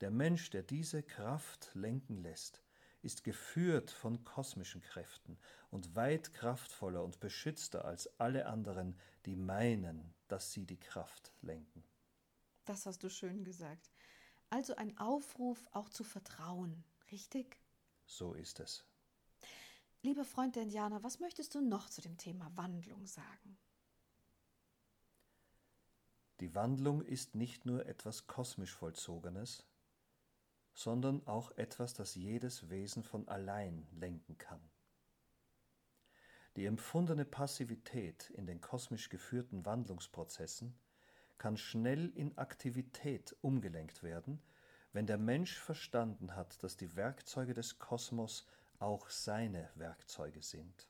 Der 0.00 0.10
Mensch, 0.10 0.50
der 0.50 0.64
diese 0.64 1.00
Kraft 1.00 1.70
lenken 1.74 2.16
lässt, 2.24 2.60
ist 3.02 3.22
geführt 3.22 3.92
von 3.92 4.24
kosmischen 4.24 4.80
Kräften 4.80 5.38
und 5.70 5.94
weit 5.94 6.34
kraftvoller 6.34 7.04
und 7.04 7.20
beschützter 7.20 7.84
als 7.84 8.18
alle 8.18 8.46
anderen, 8.46 8.98
die 9.26 9.36
meinen, 9.36 10.12
dass 10.26 10.50
sie 10.50 10.66
die 10.66 10.80
Kraft 10.80 11.32
lenken. 11.40 11.84
Das 12.64 12.84
hast 12.86 13.04
du 13.04 13.10
schön 13.10 13.44
gesagt. 13.44 13.92
Also 14.50 14.74
ein 14.74 14.98
Aufruf 14.98 15.68
auch 15.70 15.88
zu 15.88 16.02
vertrauen, 16.02 16.82
richtig? 17.12 17.60
So 18.06 18.34
ist 18.34 18.58
es. 18.58 18.84
Lieber 20.02 20.24
Freund 20.24 20.56
der 20.56 20.64
Indianer, 20.64 21.04
was 21.04 21.20
möchtest 21.20 21.54
du 21.54 21.60
noch 21.60 21.88
zu 21.88 22.00
dem 22.00 22.18
Thema 22.18 22.50
Wandlung 22.56 23.06
sagen? 23.06 23.56
Die 26.40 26.54
Wandlung 26.54 27.02
ist 27.02 27.34
nicht 27.34 27.64
nur 27.64 27.86
etwas 27.86 28.26
kosmisch 28.26 28.74
Vollzogenes, 28.74 29.64
sondern 30.72 31.24
auch 31.26 31.52
etwas, 31.52 31.94
das 31.94 32.16
jedes 32.16 32.68
Wesen 32.70 33.04
von 33.04 33.28
allein 33.28 33.86
lenken 33.92 34.36
kann. 34.36 34.60
Die 36.56 36.66
empfundene 36.66 37.24
Passivität 37.24 38.30
in 38.30 38.46
den 38.46 38.60
kosmisch 38.60 39.08
geführten 39.08 39.64
Wandlungsprozessen 39.64 40.78
kann 41.38 41.56
schnell 41.56 42.10
in 42.10 42.36
Aktivität 42.38 43.36
umgelenkt 43.40 44.02
werden, 44.02 44.40
wenn 44.92 45.06
der 45.06 45.18
Mensch 45.18 45.58
verstanden 45.58 46.36
hat, 46.36 46.62
dass 46.62 46.76
die 46.76 46.94
Werkzeuge 46.94 47.54
des 47.54 47.78
Kosmos 47.78 48.46
auch 48.78 49.10
seine 49.10 49.70
Werkzeuge 49.74 50.42
sind. 50.42 50.88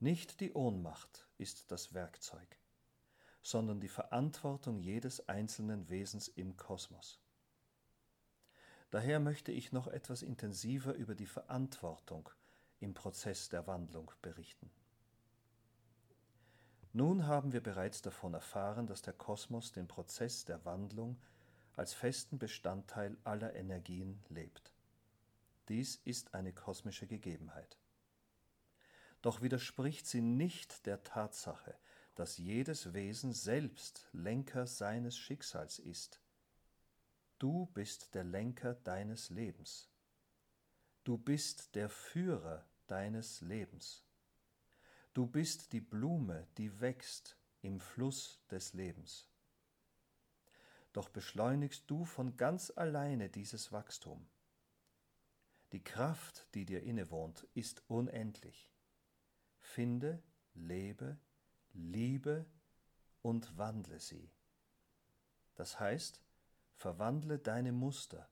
Nicht 0.00 0.40
die 0.40 0.52
Ohnmacht 0.52 1.28
ist 1.38 1.70
das 1.70 1.94
Werkzeug, 1.94 2.58
sondern 3.46 3.78
die 3.78 3.86
Verantwortung 3.86 4.80
jedes 4.80 5.28
einzelnen 5.28 5.88
Wesens 5.88 6.26
im 6.26 6.56
Kosmos. 6.56 7.20
Daher 8.90 9.20
möchte 9.20 9.52
ich 9.52 9.70
noch 9.70 9.86
etwas 9.86 10.22
intensiver 10.22 10.94
über 10.94 11.14
die 11.14 11.26
Verantwortung 11.26 12.28
im 12.80 12.92
Prozess 12.92 13.48
der 13.48 13.68
Wandlung 13.68 14.10
berichten. 14.20 14.68
Nun 16.92 17.28
haben 17.28 17.52
wir 17.52 17.62
bereits 17.62 18.02
davon 18.02 18.34
erfahren, 18.34 18.88
dass 18.88 19.02
der 19.02 19.12
Kosmos 19.12 19.70
den 19.70 19.86
Prozess 19.86 20.44
der 20.44 20.64
Wandlung 20.64 21.16
als 21.76 21.94
festen 21.94 22.40
Bestandteil 22.40 23.16
aller 23.22 23.54
Energien 23.54 24.24
lebt. 24.28 24.72
Dies 25.68 26.00
ist 26.04 26.34
eine 26.34 26.52
kosmische 26.52 27.06
Gegebenheit. 27.06 27.78
Doch 29.22 29.40
widerspricht 29.40 30.08
sie 30.08 30.20
nicht 30.20 30.84
der 30.86 31.04
Tatsache, 31.04 31.76
dass 32.16 32.38
jedes 32.38 32.92
Wesen 32.92 33.32
selbst 33.32 34.08
Lenker 34.12 34.66
seines 34.66 35.16
Schicksals 35.16 35.78
ist 35.78 36.20
Du 37.38 37.66
bist 37.66 38.14
der 38.14 38.24
Lenker 38.24 38.74
deines 38.74 39.28
Lebens. 39.28 39.90
Du 41.04 41.18
bist 41.18 41.74
der 41.74 41.90
Führer 41.90 42.66
deines 42.86 43.42
Lebens. 43.42 44.06
Du 45.12 45.26
bist 45.26 45.74
die 45.74 45.82
Blume, 45.82 46.46
die 46.56 46.80
wächst 46.80 47.36
im 47.60 47.78
Fluss 47.78 48.40
des 48.50 48.72
Lebens. 48.72 49.28
Doch 50.94 51.10
beschleunigst 51.10 51.84
du 51.90 52.06
von 52.06 52.38
ganz 52.38 52.72
alleine 52.74 53.28
dieses 53.28 53.70
Wachstum. 53.70 54.26
Die 55.72 55.84
Kraft, 55.84 56.48
die 56.54 56.64
dir 56.64 56.82
innewohnt, 56.84 57.46
ist 57.52 57.82
unendlich. 57.88 58.72
Finde, 59.58 60.22
lebe, 60.54 61.18
liebe 61.76 62.46
und 63.22 63.56
wandle 63.56 64.00
sie. 64.00 64.30
Das 65.54 65.80
heißt, 65.80 66.20
verwandle 66.74 67.38
deine 67.38 67.72
Muster, 67.72 68.28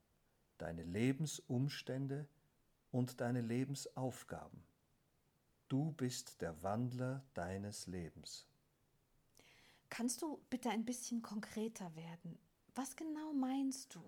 deine 0.57 0.83
Lebensumstände 0.83 2.27
und 2.91 3.19
deine 3.19 3.41
Lebensaufgaben. 3.41 4.63
Du 5.67 5.91
bist 5.91 6.41
der 6.41 6.61
Wandler 6.63 7.25
deines 7.33 7.87
Lebens. 7.87 8.47
Kannst 9.89 10.21
du 10.21 10.39
bitte 10.49 10.69
ein 10.69 10.85
bisschen 10.85 11.21
konkreter 11.21 11.95
werden? 11.95 12.37
Was 12.75 12.95
genau 12.95 13.33
meinst 13.33 13.95
du? 13.95 14.03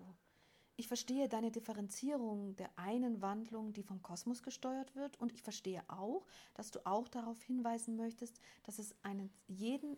Ich 0.78 0.86
verstehe 0.86 1.28
deine 1.28 1.50
Differenzierung 1.50 2.54
der 2.54 2.70
einen 2.78 3.20
Wandlung, 3.20 3.72
die 3.72 3.82
vom 3.82 4.00
Kosmos 4.00 4.44
gesteuert 4.44 4.94
wird, 4.94 5.20
und 5.20 5.32
ich 5.32 5.42
verstehe 5.42 5.82
auch, 5.88 6.24
dass 6.54 6.70
du 6.70 6.86
auch 6.86 7.08
darauf 7.08 7.42
hinweisen 7.42 7.96
möchtest, 7.96 8.40
dass 8.62 8.78
es 8.78 8.94
einen 9.02 9.28
jeden 9.48 9.96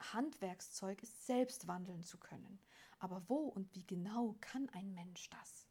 Handwerkszeug 0.00 1.02
ist, 1.02 1.26
selbst 1.26 1.68
wandeln 1.68 2.02
zu 2.02 2.16
können. 2.16 2.58
Aber 3.00 3.22
wo 3.28 3.36
und 3.48 3.74
wie 3.74 3.84
genau 3.84 4.34
kann 4.40 4.70
ein 4.70 4.94
Mensch 4.94 5.28
das? 5.28 5.66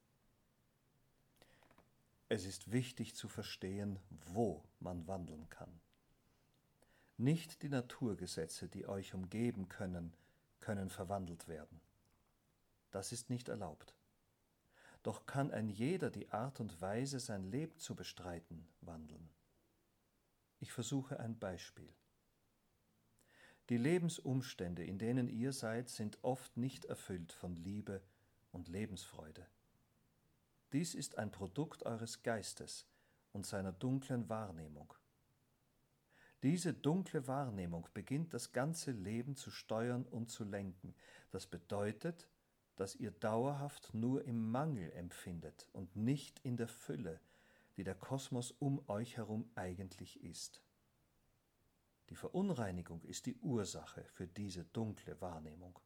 Es 2.29 2.45
ist 2.45 2.71
wichtig 2.71 3.15
zu 3.15 3.27
verstehen, 3.27 3.97
wo 4.27 4.63
man 4.79 5.07
wandeln 5.07 5.49
kann. 5.49 5.81
Nicht 7.17 7.63
die 7.63 7.69
Naturgesetze, 7.69 8.69
die 8.69 8.87
euch 8.87 9.15
umgeben 9.15 9.67
können, 9.67 10.13
können 10.59 10.91
verwandelt 10.91 11.47
werden. 11.47 11.81
Das 12.91 13.11
ist 13.11 13.31
nicht 13.31 13.49
erlaubt. 13.49 13.95
Doch 15.03 15.25
kann 15.25 15.51
ein 15.51 15.69
jeder 15.69 16.09
die 16.09 16.31
Art 16.31 16.59
und 16.59 16.81
Weise, 16.81 17.19
sein 17.19 17.43
Leben 17.43 17.77
zu 17.77 17.93
bestreiten, 17.93 18.65
wandeln. 18.81 19.29
Ich 20.59 20.71
versuche 20.71 21.19
ein 21.19 21.37
Beispiel. 21.37 21.93
Die 23.69 23.77
Lebensumstände, 23.77 24.83
in 24.83 24.97
denen 24.97 25.27
ihr 25.27 25.51
seid, 25.51 25.89
sind 25.89 26.23
oft 26.23 26.55
nicht 26.57 26.85
erfüllt 26.85 27.33
von 27.33 27.55
Liebe 27.55 28.01
und 28.51 28.69
Lebensfreude. 28.69 29.45
Dies 30.71 30.95
ist 30.95 31.17
ein 31.17 31.31
Produkt 31.31 31.85
eures 31.85 32.23
Geistes 32.23 32.85
und 33.31 33.45
seiner 33.45 33.73
dunklen 33.73 34.29
Wahrnehmung. 34.29 34.93
Diese 36.43 36.73
dunkle 36.73 37.27
Wahrnehmung 37.27 37.87
beginnt 37.93 38.33
das 38.33 38.51
ganze 38.51 38.91
Leben 38.91 39.35
zu 39.35 39.49
steuern 39.49 40.03
und 40.03 40.29
zu 40.29 40.43
lenken. 40.43 40.93
Das 41.31 41.47
bedeutet, 41.47 42.27
dass 42.75 42.95
ihr 42.95 43.11
dauerhaft 43.11 43.93
nur 43.93 44.25
im 44.25 44.51
Mangel 44.51 44.91
empfindet 44.93 45.67
und 45.73 45.95
nicht 45.95 46.39
in 46.39 46.57
der 46.57 46.67
Fülle, 46.67 47.19
die 47.77 47.83
der 47.83 47.95
Kosmos 47.95 48.51
um 48.51 48.87
euch 48.89 49.17
herum 49.17 49.49
eigentlich 49.55 50.23
ist. 50.23 50.61
Die 52.09 52.15
Verunreinigung 52.15 53.01
ist 53.03 53.25
die 53.25 53.35
Ursache 53.37 54.03
für 54.05 54.27
diese 54.27 54.65
dunkle 54.65 55.19
Wahrnehmung. 55.21 55.79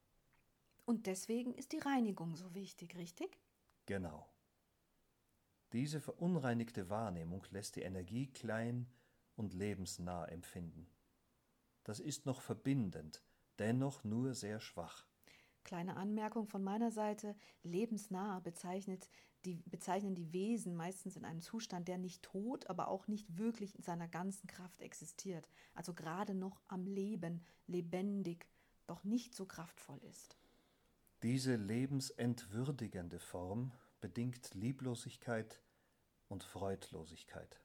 Und 0.84 1.06
deswegen 1.06 1.54
ist 1.54 1.72
die 1.72 1.78
Reinigung 1.78 2.34
so 2.34 2.54
wichtig, 2.54 2.96
richtig? 2.96 3.38
Genau. 3.86 4.28
Diese 5.72 6.00
verunreinigte 6.00 6.88
Wahrnehmung 6.88 7.44
lässt 7.50 7.76
die 7.76 7.82
Energie 7.82 8.26
klein 8.26 8.86
und 9.36 9.52
lebensnah 9.52 10.24
empfinden. 10.26 10.88
Das 11.84 12.00
ist 12.00 12.26
noch 12.26 12.40
verbindend, 12.40 13.22
dennoch 13.58 14.02
nur 14.02 14.34
sehr 14.34 14.60
schwach. 14.60 15.06
Kleine 15.68 15.98
Anmerkung 15.98 16.46
von 16.46 16.64
meiner 16.64 16.90
Seite: 16.90 17.36
lebensnah 17.62 18.40
bezeichnet 18.40 19.10
die, 19.44 19.56
bezeichnen 19.66 20.14
die 20.14 20.32
Wesen 20.32 20.74
meistens 20.74 21.14
in 21.14 21.26
einem 21.26 21.42
Zustand, 21.42 21.88
der 21.88 21.98
nicht 21.98 22.22
tot, 22.22 22.70
aber 22.70 22.88
auch 22.88 23.06
nicht 23.06 23.36
wirklich 23.36 23.76
in 23.76 23.82
seiner 23.82 24.08
ganzen 24.08 24.46
Kraft 24.46 24.80
existiert, 24.80 25.46
also 25.74 25.92
gerade 25.92 26.32
noch 26.32 26.62
am 26.68 26.86
Leben, 26.86 27.44
lebendig, 27.66 28.46
doch 28.86 29.04
nicht 29.04 29.34
so 29.34 29.44
kraftvoll 29.44 30.02
ist. 30.04 30.38
Diese 31.22 31.56
lebensentwürdigende 31.56 33.18
Form 33.18 33.72
bedingt 34.00 34.54
Lieblosigkeit 34.54 35.60
und 36.28 36.44
Freudlosigkeit. 36.44 37.60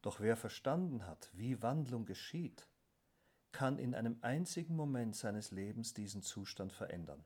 Doch 0.00 0.20
wer 0.20 0.38
verstanden 0.38 1.06
hat, 1.06 1.28
wie 1.34 1.60
Wandlung 1.60 2.06
geschieht, 2.06 2.66
kann 3.52 3.78
in 3.78 3.94
einem 3.94 4.18
einzigen 4.20 4.76
Moment 4.76 5.16
seines 5.16 5.50
Lebens 5.50 5.94
diesen 5.94 6.22
Zustand 6.22 6.72
verändern. 6.72 7.24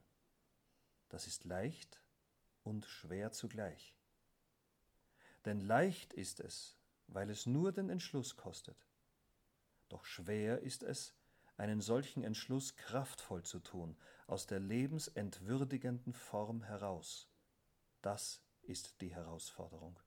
Das 1.09 1.27
ist 1.27 1.45
leicht 1.45 2.00
und 2.62 2.87
schwer 2.87 3.33
zugleich. 3.33 3.95
Denn 5.45 5.61
leicht 5.61 6.12
ist 6.12 6.41
es, 6.41 6.77
weil 7.09 7.31
es 7.31 7.47
nur 7.47 7.73
den 7.73 7.91
Entschluss 7.91 8.37
kostet. 8.37 8.87
Doch 9.89 10.05
schwer 10.05 10.61
ist 10.61 10.83
es, 10.83 11.15
einen 11.57 11.81
solchen 11.81 12.23
Entschluss 12.23 12.77
kraftvoll 12.77 13.43
zu 13.43 13.59
tun, 13.59 13.97
aus 14.27 14.47
der 14.47 14.61
lebensentwürdigenden 14.61 16.12
Form 16.12 16.62
heraus. 16.62 17.29
Das 18.03 18.41
ist 18.62 19.00
die 19.00 19.15
Herausforderung. 19.15 19.99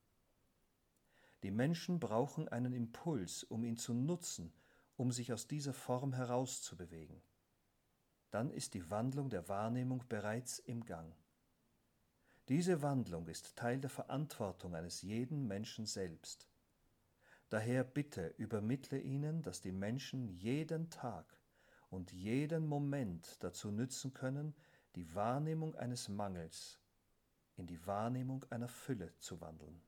Die 1.44 1.52
Menschen 1.52 2.00
brauchen 2.00 2.48
einen 2.48 2.74
Impuls, 2.74 3.44
um 3.44 3.66
ihn 3.66 3.78
zu 3.78 3.94
nutzen, 3.94 4.54
um 4.96 5.12
sich 5.12 5.34
aus 5.34 5.48
dieser 5.48 5.74
Form 5.74 6.14
herauszubewegen. 6.14 7.22
Dann 8.32 8.50
ist 8.52 8.74
die 8.74 8.90
Wandlung 8.90 9.30
der 9.30 9.48
Wahrnehmung 9.48 10.04
bereits 10.08 10.60
im 10.60 10.86
Gang. 10.86 11.16
Diese 12.50 12.82
Wandlung 12.82 13.28
ist 13.28 13.56
Teil 13.56 13.80
der 13.80 13.90
Verantwortung 13.90 14.76
eines 14.76 15.02
jeden 15.02 15.48
Menschen 15.48 15.86
selbst. 15.86 16.50
Daher 17.50 17.84
bitte 17.84 18.34
übermittle 18.38 19.00
ihnen, 19.00 19.44
dass 19.44 19.62
die 19.62 19.72
Menschen 19.72 20.28
jeden 20.28 20.90
Tag 20.90 21.26
und 21.90 22.12
jeden 22.12 22.66
Moment 22.66 23.38
dazu 23.44 23.72
nützen 23.72 24.14
können, 24.14 24.56
die 24.96 25.14
Wahrnehmung 25.14 25.76
eines 25.76 26.10
Mangels 26.10 26.80
in 27.56 27.68
die 27.68 27.86
Wahrnehmung 27.86 28.44
einer 28.50 28.68
Fülle 28.68 29.16
zu 29.20 29.40
wandeln. 29.40 29.82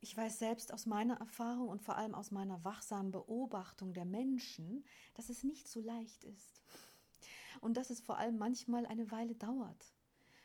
Ich 0.00 0.16
weiß 0.16 0.38
selbst 0.38 0.72
aus 0.72 0.86
meiner 0.86 1.18
Erfahrung 1.18 1.68
und 1.68 1.82
vor 1.82 1.96
allem 1.96 2.14
aus 2.14 2.30
meiner 2.30 2.62
wachsamen 2.64 3.10
Beobachtung 3.10 3.92
der 3.92 4.04
Menschen, 4.04 4.84
dass 5.14 5.28
es 5.28 5.42
nicht 5.42 5.68
so 5.68 5.80
leicht 5.80 6.24
ist 6.24 6.62
und 7.60 7.76
dass 7.76 7.90
es 7.90 8.00
vor 8.00 8.18
allem 8.18 8.38
manchmal 8.38 8.86
eine 8.86 9.10
Weile 9.10 9.34
dauert. 9.34 9.92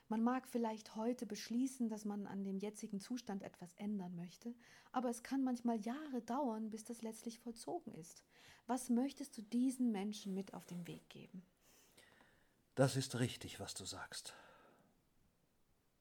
Man 0.09 0.23
mag 0.23 0.47
vielleicht 0.47 0.95
heute 0.95 1.25
beschließen, 1.25 1.87
dass 1.87 2.03
man 2.03 2.27
an 2.27 2.43
dem 2.43 2.57
jetzigen 2.57 2.99
Zustand 2.99 3.43
etwas 3.43 3.73
ändern 3.75 4.15
möchte, 4.15 4.53
aber 4.91 5.09
es 5.09 5.23
kann 5.23 5.43
manchmal 5.43 5.79
Jahre 5.79 6.21
dauern, 6.21 6.69
bis 6.69 6.83
das 6.83 7.01
letztlich 7.01 7.39
vollzogen 7.39 7.93
ist. 7.93 8.23
Was 8.65 8.89
möchtest 8.89 9.37
du 9.37 9.41
diesen 9.41 9.91
Menschen 9.91 10.33
mit 10.33 10.53
auf 10.53 10.65
den 10.65 10.87
Weg 10.87 11.09
geben? 11.09 11.43
Das 12.75 12.95
ist 12.95 13.19
richtig, 13.19 13.59
was 13.59 13.73
du 13.75 13.85
sagst. 13.85 14.33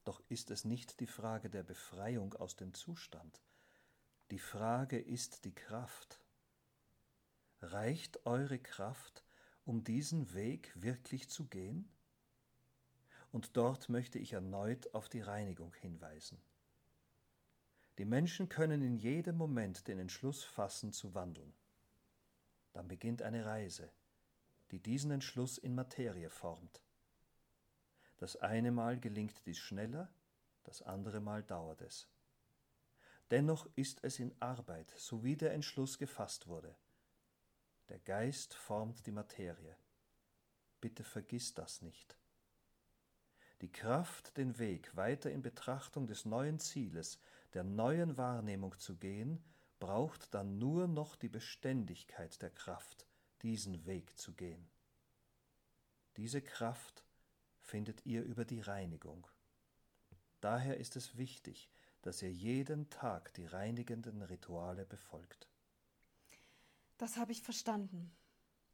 Doch 0.04 0.22
ist 0.28 0.50
es 0.50 0.64
nicht 0.64 1.00
die 1.00 1.06
Frage 1.06 1.48
der 1.50 1.62
Befreiung 1.62 2.34
aus 2.34 2.56
dem 2.56 2.74
Zustand. 2.74 3.42
Die 4.30 4.38
Frage 4.38 4.98
ist 4.98 5.44
die 5.44 5.54
Kraft. 5.54 6.20
Reicht 7.60 8.26
eure 8.26 8.58
Kraft, 8.58 9.24
um 9.64 9.84
diesen 9.84 10.34
Weg 10.34 10.72
wirklich 10.74 11.28
zu 11.28 11.46
gehen? 11.46 11.88
und 13.32 13.56
dort 13.56 13.88
möchte 13.88 14.18
ich 14.18 14.34
erneut 14.34 14.94
auf 14.94 15.08
die 15.08 15.22
Reinigung 15.22 15.74
hinweisen. 15.74 16.38
Die 17.98 18.04
Menschen 18.04 18.48
können 18.48 18.82
in 18.82 18.96
jedem 18.96 19.36
Moment 19.36 19.88
den 19.88 19.98
Entschluss 19.98 20.44
fassen 20.44 20.92
zu 20.92 21.14
wandeln. 21.14 21.52
Dann 22.72 22.88
beginnt 22.88 23.22
eine 23.22 23.44
Reise, 23.44 23.90
die 24.70 24.80
diesen 24.80 25.10
Entschluss 25.10 25.58
in 25.58 25.74
Materie 25.74 26.30
formt. 26.30 26.82
Das 28.22 28.37
eine 28.37 28.70
Mal 28.70 29.00
gelingt 29.00 29.44
dies 29.46 29.58
schneller, 29.58 30.08
das 30.62 30.80
andere 30.80 31.18
Mal 31.18 31.42
dauert 31.42 31.80
es. 31.82 32.06
Dennoch 33.32 33.68
ist 33.74 34.04
es 34.04 34.20
in 34.20 34.32
Arbeit, 34.40 34.94
so 34.96 35.24
wie 35.24 35.37
der 35.37 35.52
Entschluss 35.52 35.98
gefasst 35.98 36.46
wurde. 36.46 36.72
Der 37.88 37.98
Geist 37.98 38.54
formt 38.54 39.04
die 39.06 39.11
Materie. 39.11 39.76
Bitte 40.80 41.02
vergiss 41.02 41.52
das 41.52 41.82
nicht. 41.82 42.16
Die 43.61 43.72
Kraft, 43.72 44.37
den 44.37 44.56
Weg 44.56 44.94
weiter 44.94 45.32
in 45.32 45.42
Betrachtung 45.42 46.06
des 46.06 46.24
neuen 46.24 46.61
Zieles, 46.61 47.18
der 47.54 47.64
neuen 47.64 48.16
Wahrnehmung 48.18 48.78
zu 48.78 48.98
gehen, 48.98 49.42
braucht 49.80 50.32
dann 50.32 50.58
nur 50.58 50.87
noch 50.87 51.16
die 51.16 51.28
Beständigkeit 51.28 52.40
der 52.40 52.50
Kraft, 52.50 53.04
diesen 53.42 53.85
Weg 53.85 54.16
zu 54.16 54.32
gehen. 54.32 54.70
Diese 56.16 56.40
Kraft 56.40 57.02
findet 57.62 58.05
ihr 58.05 58.22
über 58.22 58.44
die 58.44 58.61
Reinigung. 58.61 59.27
Daher 60.40 60.77
ist 60.77 60.96
es 60.96 61.16
wichtig, 61.16 61.70
dass 62.03 62.20
ihr 62.20 62.33
jeden 62.33 62.90
Tag 62.90 63.33
die 63.35 63.46
reinigenden 63.46 64.22
Rituale 64.22 64.85
befolgt. 64.85 65.48
Das 66.98 67.16
habe 67.16 67.33
ich 67.33 67.42
verstanden. 67.42 68.12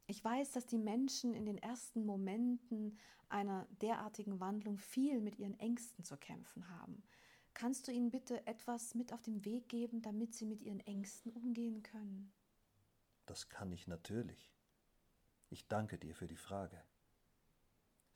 Ich 0.06 0.24
weiß, 0.24 0.52
dass 0.52 0.66
die 0.66 0.78
Menschen 0.78 1.34
in 1.34 1.44
den 1.44 1.58
ersten 1.58 2.04
Momenten 2.04 2.98
einer 3.28 3.66
derartigen 3.82 4.40
Wandlung 4.40 4.78
viel 4.78 5.20
mit 5.20 5.38
ihren 5.38 5.58
Ängsten 5.60 6.04
zu 6.04 6.16
kämpfen 6.16 6.68
haben. 6.70 7.02
Kannst 7.52 7.86
du 7.86 7.92
ihnen 7.92 8.10
bitte 8.10 8.46
etwas 8.46 8.94
mit 8.94 9.12
auf 9.12 9.20
den 9.20 9.44
Weg 9.44 9.68
geben, 9.68 10.00
damit 10.00 10.34
sie 10.34 10.46
mit 10.46 10.62
ihren 10.62 10.80
Ängsten 10.80 11.32
umgehen 11.32 11.82
können? 11.82 12.32
Das 13.26 13.50
kann 13.50 13.70
ich 13.72 13.86
natürlich. 13.86 14.50
Ich 15.50 15.68
danke 15.68 15.98
dir 15.98 16.14
für 16.14 16.28
die 16.28 16.36
Frage. 16.36 16.82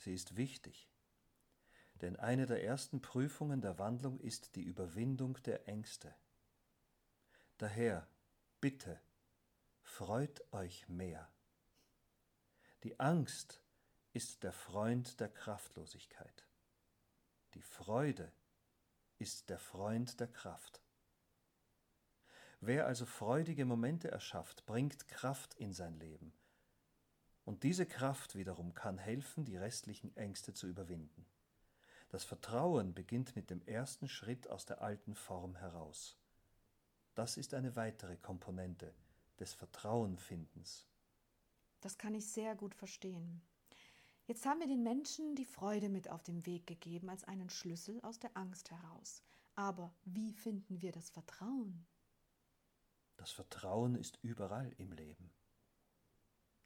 Sie 0.03 0.15
ist 0.15 0.37
wichtig, 0.37 0.91
denn 2.01 2.17
eine 2.17 2.47
der 2.47 2.65
ersten 2.65 3.01
Prüfungen 3.01 3.61
der 3.61 3.79
Wandlung 3.79 4.19
ist 4.19 4.57
die 4.57 4.65
Überwindung 4.65 5.41
der 5.45 5.69
Ängste. 5.69 6.13
Daher, 7.59 8.09
bitte, 8.61 9.01
freut 9.81 10.43
euch 10.53 10.89
mehr. 10.89 11.33
Die 12.83 12.99
Angst 12.99 13.63
ist 14.13 14.43
der 14.43 14.53
Freund 14.53 15.21
der 15.21 15.29
Kraftlosigkeit. 15.29 16.49
Die 17.55 17.63
Freude 17.63 18.33
ist 19.19 19.51
der 19.51 19.61
Freund 19.61 20.19
der 20.19 20.27
Kraft. 20.27 20.83
Wer 22.59 22.89
also 22.89 23.07
freudige 23.07 23.65
Momente 23.65 24.11
erschafft, 24.11 24.67
bringt 24.67 25.07
Kraft 25.07 25.55
in 25.55 25.73
sein 25.73 25.95
Leben. 26.01 26.35
Und 27.53 27.65
diese 27.65 27.85
Kraft 27.85 28.35
wiederum 28.35 28.73
kann 28.73 28.97
helfen, 28.97 29.45
die 29.45 29.59
restlichen 29.59 30.17
Ängste 30.17 30.55
zu 30.55 30.67
überwinden. 30.67 31.27
Das 32.09 32.25
Vertrauen 32.25 32.95
beginnt 32.95 33.37
mit 33.37 33.51
dem 33.51 33.61
ersten 33.67 34.09
Schritt 34.09 34.49
aus 34.49 34.65
der 34.65 34.81
alten 34.81 35.15
Form 35.15 35.55
heraus. 35.57 36.17
Das 37.15 37.37
ist 37.37 37.53
eine 37.53 37.77
weitere 37.77 38.17
Komponente 38.17 38.95
des 39.39 39.53
Vertrauenfindens. 39.53 40.87
Das 41.83 41.99
kann 41.99 42.15
ich 42.15 42.27
sehr 42.27 42.57
gut 42.57 42.75
verstehen. 42.75 43.43
Jetzt 44.25 44.47
haben 44.47 44.61
wir 44.61 44.67
den 44.67 44.83
Menschen 44.83 45.37
die 45.37 45.45
Freude 45.45 45.91
mit 45.91 46.09
auf 46.09 46.23
den 46.23 46.47
Weg 46.47 46.67
gegeben 46.67 47.11
als 47.11 47.25
einen 47.25 47.51
Schlüssel 47.51 48.01
aus 48.01 48.19
der 48.19 48.35
Angst 48.35 48.71
heraus. 48.71 49.23
Aber 49.57 49.93
wie 50.07 50.33
finden 50.33 50.81
wir 50.81 50.93
das 50.93 51.11
Vertrauen? 51.11 51.85
Das 53.19 53.31
Vertrauen 53.31 53.95
ist 53.95 54.19
überall 54.23 54.73
im 54.79 54.93
Leben. 54.93 55.31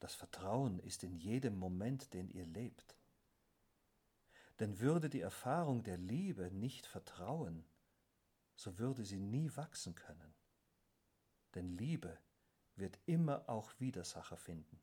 Das 0.01 0.15
Vertrauen 0.15 0.79
ist 0.79 1.05
in 1.05 1.17
jedem 1.17 1.59
Moment, 1.59 2.13
den 2.13 2.29
ihr 2.29 2.47
lebt. 2.47 2.97
Denn 4.61 4.79
würde 4.81 5.09
die 5.09 5.21
Erfahrung 5.21 5.83
der 5.83 5.99
Liebe 5.99 6.51
nicht 6.51 6.87
vertrauen, 6.87 7.65
so 8.55 8.79
würde 8.79 9.05
sie 9.05 9.21
nie 9.21 9.55
wachsen 9.57 9.95
können. 9.95 10.35
Denn 11.55 11.77
Liebe 11.77 12.19
wird 12.75 12.99
immer 13.07 13.49
auch 13.49 13.73
Widersacher 13.79 14.37
finden. 14.37 14.81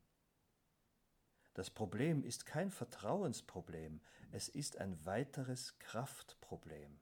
Das 1.54 1.70
Problem 1.70 2.24
ist 2.24 2.46
kein 2.46 2.70
Vertrauensproblem, 2.70 4.00
es 4.32 4.48
ist 4.48 4.78
ein 4.78 5.04
weiteres 5.06 5.78
Kraftproblem. 5.78 7.00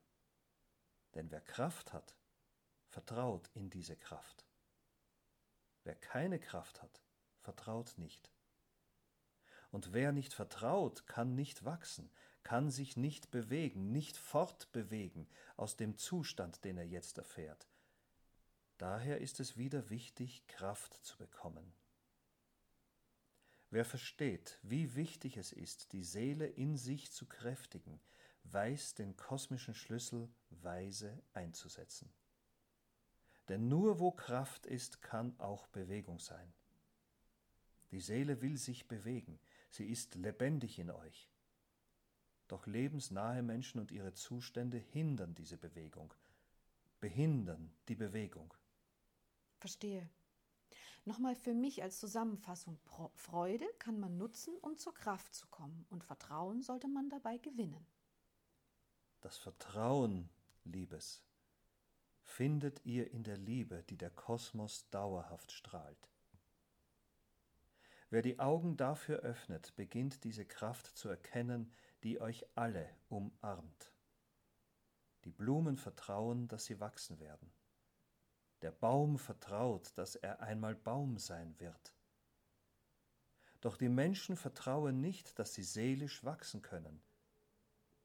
Denn 1.14 1.31
wer 1.31 1.40
Kraft 1.40 1.94
hat, 1.94 2.14
vertraut 2.88 3.48
in 3.55 3.70
diese 3.70 3.96
Kraft. 3.96 4.46
Wer 5.85 5.94
keine 5.94 6.38
Kraft 6.38 6.83
hat, 6.83 7.03
vertraut 7.42 7.94
nicht. 7.98 8.31
Und 9.70 9.92
wer 9.92 10.12
nicht 10.12 10.35
vertraut, 10.35 11.07
kann 11.07 11.35
nicht 11.35 11.64
wachsen, 11.64 12.11
kann 12.42 12.70
sich 12.70 12.96
nicht 12.96 13.31
bewegen, 13.31 13.92
nicht 13.92 14.16
fortbewegen 14.16 15.28
aus 15.57 15.76
dem 15.76 15.96
Zustand, 15.96 16.64
den 16.64 16.76
er 16.76 16.87
jetzt 16.87 17.18
erfährt. 17.18 17.68
Daher 18.78 19.20
ist 19.20 19.40
es 19.40 19.57
wieder 19.57 19.90
wichtig, 19.90 20.46
Kraft 20.48 20.94
zu 21.05 21.16
bekommen. 21.16 21.72
Wer 23.70 23.85
versteht, 23.85 24.59
wie 24.62 24.96
wichtig 24.96 25.37
es 25.37 25.52
ist, 25.52 25.92
die 25.92 26.05
Seele 26.05 26.46
in 26.46 26.76
sich 26.76 27.11
zu 27.11 27.26
kräftigen, 27.26 28.00
weiß 28.44 28.94
den 28.94 29.16
kosmischen 29.16 29.74
Schlüssel 29.74 30.28
weise 30.50 31.22
einzusetzen. 31.33 32.12
Denn 33.48 33.68
nur 33.68 33.98
wo 33.98 34.11
Kraft 34.11 34.66
ist, 34.66 35.00
kann 35.00 35.38
auch 35.38 35.66
Bewegung 35.68 36.18
sein. 36.18 36.52
Die 37.92 38.00
Seele 38.00 38.40
will 38.40 38.57
sich 38.57 38.88
bewegen, 38.88 39.38
sie 39.70 39.85
ist 39.87 40.14
lebendig 40.14 40.78
in 40.78 40.90
euch. 40.90 41.31
Doch 42.48 42.66
lebensnahe 42.66 43.42
Menschen 43.42 43.81
und 43.81 43.92
ihre 43.92 44.14
Zustände 44.14 44.78
hindern 44.78 45.35
diese 45.35 45.59
Bewegung, 45.59 46.12
behindern 47.00 47.72
die 47.88 47.94
Bewegung. 47.94 48.52
Verstehe. 49.59 50.09
Nochmal 51.05 51.35
für 51.35 51.52
mich 51.52 51.83
als 51.83 51.98
Zusammenfassung. 51.98 52.78
Freude 53.14 53.66
kann 53.78 53.98
man 54.00 54.16
nutzen, 54.16 54.57
um 54.59 54.78
zur 54.78 54.94
Kraft 54.94 55.35
zu 55.35 55.46
kommen, 55.48 55.85
und 55.90 56.05
Vertrauen 56.05 56.62
sollte 56.62 56.88
man 56.88 57.11
dabei 57.11 57.38
gewinnen. 57.38 57.87
Das 59.20 59.37
Vertrauen, 59.37 60.31
Liebes, 60.64 61.22
findet 62.22 62.85
ihr 62.85 63.11
in 63.11 63.24
der 63.24 63.37
Liebe, 63.37 63.83
die 63.85 63.96
der 63.96 64.11
Kosmos 64.11 64.88
dauerhaft 64.90 65.52
strahlt. 65.52 66.12
Wer 68.12 68.20
die 68.20 68.38
Augen 68.40 68.77
dafür 68.77 69.20
öffnet, 69.20 69.75
beginnt 69.75 70.25
diese 70.25 70.44
Kraft 70.44 70.87
zu 70.98 71.09
erkennen, 71.09 71.72
die 72.03 72.20
euch 72.20 72.44
alle 72.55 72.87
umarmt. 73.09 73.90
Die 75.25 75.31
Blumen 75.31 75.79
vertrauen, 75.79 76.46
dass 76.46 76.66
sie 76.66 76.79
wachsen 76.79 77.20
werden. 77.20 77.51
Der 78.61 78.70
Baum 78.70 79.18
vertraut, 79.18 79.96
dass 79.96 80.14
er 80.14 80.40
einmal 80.40 80.75
Baum 80.75 81.16
sein 81.16 81.59
wird. 81.59 81.94
Doch 83.62 83.79
die 83.79 83.88
Menschen 83.88 84.37
vertrauen 84.37 85.01
nicht, 85.01 85.38
dass 85.38 85.55
sie 85.55 85.64
seelisch 85.64 86.22
wachsen 86.22 86.61
können. 86.61 87.03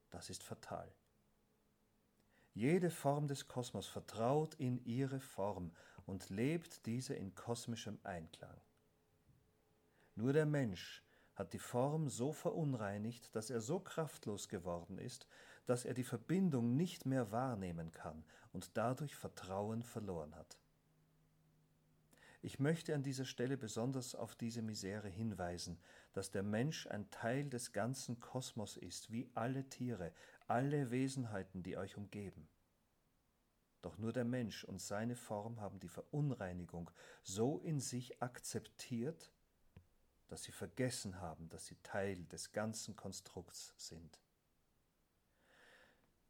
Das 0.10 0.30
ist 0.30 0.42
fatal. 0.42 0.90
Jede 2.54 2.92
Form 2.92 3.28
des 3.28 3.50
Kosmos 3.50 3.88
vertraut 3.88 4.54
in 4.54 4.82
ihre 4.86 5.20
Form 5.20 5.76
und 6.06 6.30
lebt 6.30 6.86
diese 6.86 7.14
in 7.14 7.36
kosmischem 7.36 8.00
Einklang. 8.04 8.62
Nur 10.18 10.34
der 10.34 10.48
Mensch 10.48 11.04
hat 11.36 11.54
die 11.54 11.60
Form 11.60 12.10
so 12.10 12.34
verunreinigt, 12.34 13.36
dass 13.36 13.52
er 13.52 13.62
so 13.62 13.80
kraftlos 13.80 14.50
geworden 14.50 14.98
ist, 14.98 15.28
dass 15.68 15.86
er 15.86 15.94
die 15.94 16.04
Verbindung 16.04 16.76
nicht 16.76 17.06
mehr 17.06 17.32
wahrnehmen 17.32 17.92
kann 17.92 18.26
und 18.52 18.76
dadurch 18.76 19.16
Vertrauen 19.16 19.84
verloren 19.84 20.36
hat. 20.36 20.58
Ich 22.42 22.58
möchte 22.58 22.96
an 22.96 23.04
dieser 23.04 23.26
Stelle 23.26 23.58
besonders 23.58 24.16
auf 24.16 24.36
diese 24.36 24.64
Misere 24.64 25.08
hinweisen, 25.08 25.78
dass 26.14 26.32
der 26.32 26.44
Mensch 26.44 26.88
ein 26.88 27.12
Teil 27.12 27.48
des 27.48 27.72
ganzen 27.72 28.20
Kosmos 28.20 28.76
ist, 28.76 29.12
wie 29.12 29.30
alle 29.36 29.70
Tiere, 29.70 30.14
alle 30.48 30.90
Wesenheiten, 30.90 31.62
die 31.62 31.78
euch 31.78 31.96
umgeben. 31.96 32.48
Doch 33.84 34.00
nur 34.00 34.14
der 34.14 34.26
Mensch 34.26 34.64
und 34.64 34.82
seine 34.82 35.16
Form 35.16 35.62
haben 35.62 35.80
die 35.80 35.90
Verunreinigung 35.90 36.90
so 37.22 37.60
in 37.60 37.80
sich 37.80 38.20
akzeptiert, 38.20 39.32
dass 40.28 40.44
sie 40.44 40.52
vergessen 40.52 41.20
haben, 41.20 41.50
dass 41.50 41.66
sie 41.66 41.78
Teil 41.84 42.26
des 42.26 42.52
ganzen 42.52 42.96
Konstrukts 42.96 43.74
sind. 43.78 44.20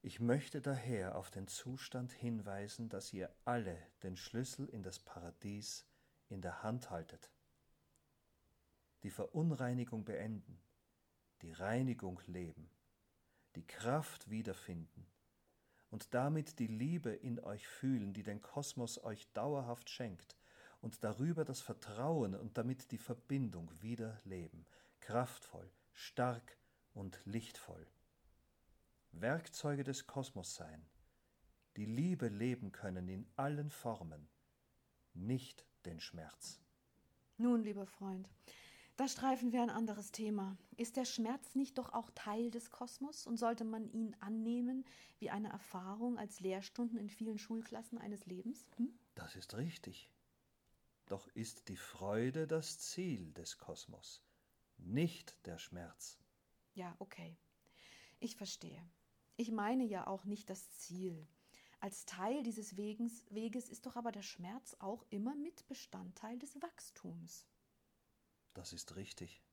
Ich 0.02 0.20
möchte 0.20 0.62
daher 0.62 1.18
auf 1.18 1.32
den 1.32 1.48
Zustand 1.48 2.12
hinweisen, 2.14 2.88
dass 2.88 3.12
ihr 3.12 3.30
alle 3.46 3.78
den 4.04 4.16
Schlüssel 4.16 4.70
in 4.70 4.84
das 4.84 5.00
Paradies 5.00 5.86
in 6.30 6.42
der 6.42 6.64
Hand 6.64 6.90
haltet. 6.90 7.32
Die 9.04 9.10
Verunreinigung 9.10 10.06
beenden, 10.06 10.62
die 11.42 11.52
Reinigung 11.52 12.22
leben, 12.28 12.70
die 13.56 13.66
Kraft 13.66 14.30
wiederfinden 14.30 15.08
und 15.90 16.14
damit 16.14 16.60
die 16.60 16.68
Liebe 16.68 17.12
in 17.12 17.40
euch 17.40 17.68
fühlen, 17.68 18.14
die 18.14 18.24
den 18.24 18.42
Kosmos 18.42 19.04
euch 19.04 19.28
dauerhaft 19.34 19.90
schenkt, 19.90 20.37
und 20.88 21.04
darüber 21.04 21.44
das 21.44 21.60
Vertrauen 21.60 22.34
und 22.34 22.58
damit 22.58 22.92
die 22.92 22.98
Verbindung 22.98 23.70
wieder 23.82 24.22
leben, 24.24 24.66
kraftvoll, 25.02 25.70
stark 25.92 26.56
und 26.94 27.20
lichtvoll. 27.26 27.86
Werkzeuge 29.12 29.84
des 29.84 30.08
Kosmos 30.08 30.56
sein, 30.56 30.82
die 31.76 31.84
Liebe 31.84 32.30
leben 32.30 32.72
können 32.72 33.10
in 33.10 33.28
allen 33.36 33.70
Formen, 33.70 34.30
nicht 35.14 35.66
den 35.84 36.00
Schmerz. 36.00 36.62
Nun, 37.36 37.64
lieber 37.64 37.86
Freund, 37.86 38.30
da 38.96 39.10
streifen 39.10 39.52
wir 39.52 39.64
ein 39.64 39.70
anderes 39.70 40.14
Thema. 40.14 40.58
Ist 40.78 40.96
der 40.96 41.04
Schmerz 41.04 41.54
nicht 41.54 41.78
doch 41.78 41.92
auch 41.92 42.12
Teil 42.16 42.50
des 42.50 42.72
Kosmos 42.72 43.28
und 43.28 43.36
sollte 43.36 43.66
man 43.66 43.90
ihn 43.92 44.16
annehmen 44.22 44.86
wie 45.20 45.32
eine 45.32 45.50
Erfahrung 45.50 46.18
als 46.18 46.40
Lehrstunden 46.40 46.98
in 46.98 47.10
vielen 47.10 47.40
Schulklassen 47.40 47.98
eines 47.98 48.26
Lebens? 48.26 48.66
Hm? 48.78 48.98
Das 49.16 49.36
ist 49.36 49.58
richtig. 49.58 50.10
Doch 51.08 51.28
ist 51.30 51.70
die 51.70 51.78
Freude 51.78 52.48
das 52.48 52.80
Ziel 52.80 53.32
des 53.34 53.58
Kosmos, 53.58 54.22
nicht 54.78 55.38
der 55.46 55.58
Schmerz. 55.58 56.20
Ja, 56.74 56.96
okay. 57.00 57.38
Ich 58.20 58.36
verstehe. 58.36 58.88
Ich 59.38 59.52
meine 59.52 59.86
ja 59.86 60.08
auch 60.08 60.26
nicht 60.26 60.50
das 60.50 60.70
Ziel. 60.72 61.28
Als 61.80 62.06
Teil 62.06 62.44
dieses 62.44 62.76
Weges, 62.76 63.24
Weges 63.30 63.70
ist 63.70 63.86
doch 63.86 63.96
aber 63.96 64.12
der 64.12 64.24
Schmerz 64.24 64.76
auch 64.80 65.06
immer 65.10 65.36
mit 65.36 65.66
Bestandteil 65.68 66.40
des 66.40 66.62
Wachstums. 66.62 67.48
Das 68.54 68.74
ist 68.74 68.96
richtig. 68.96 69.44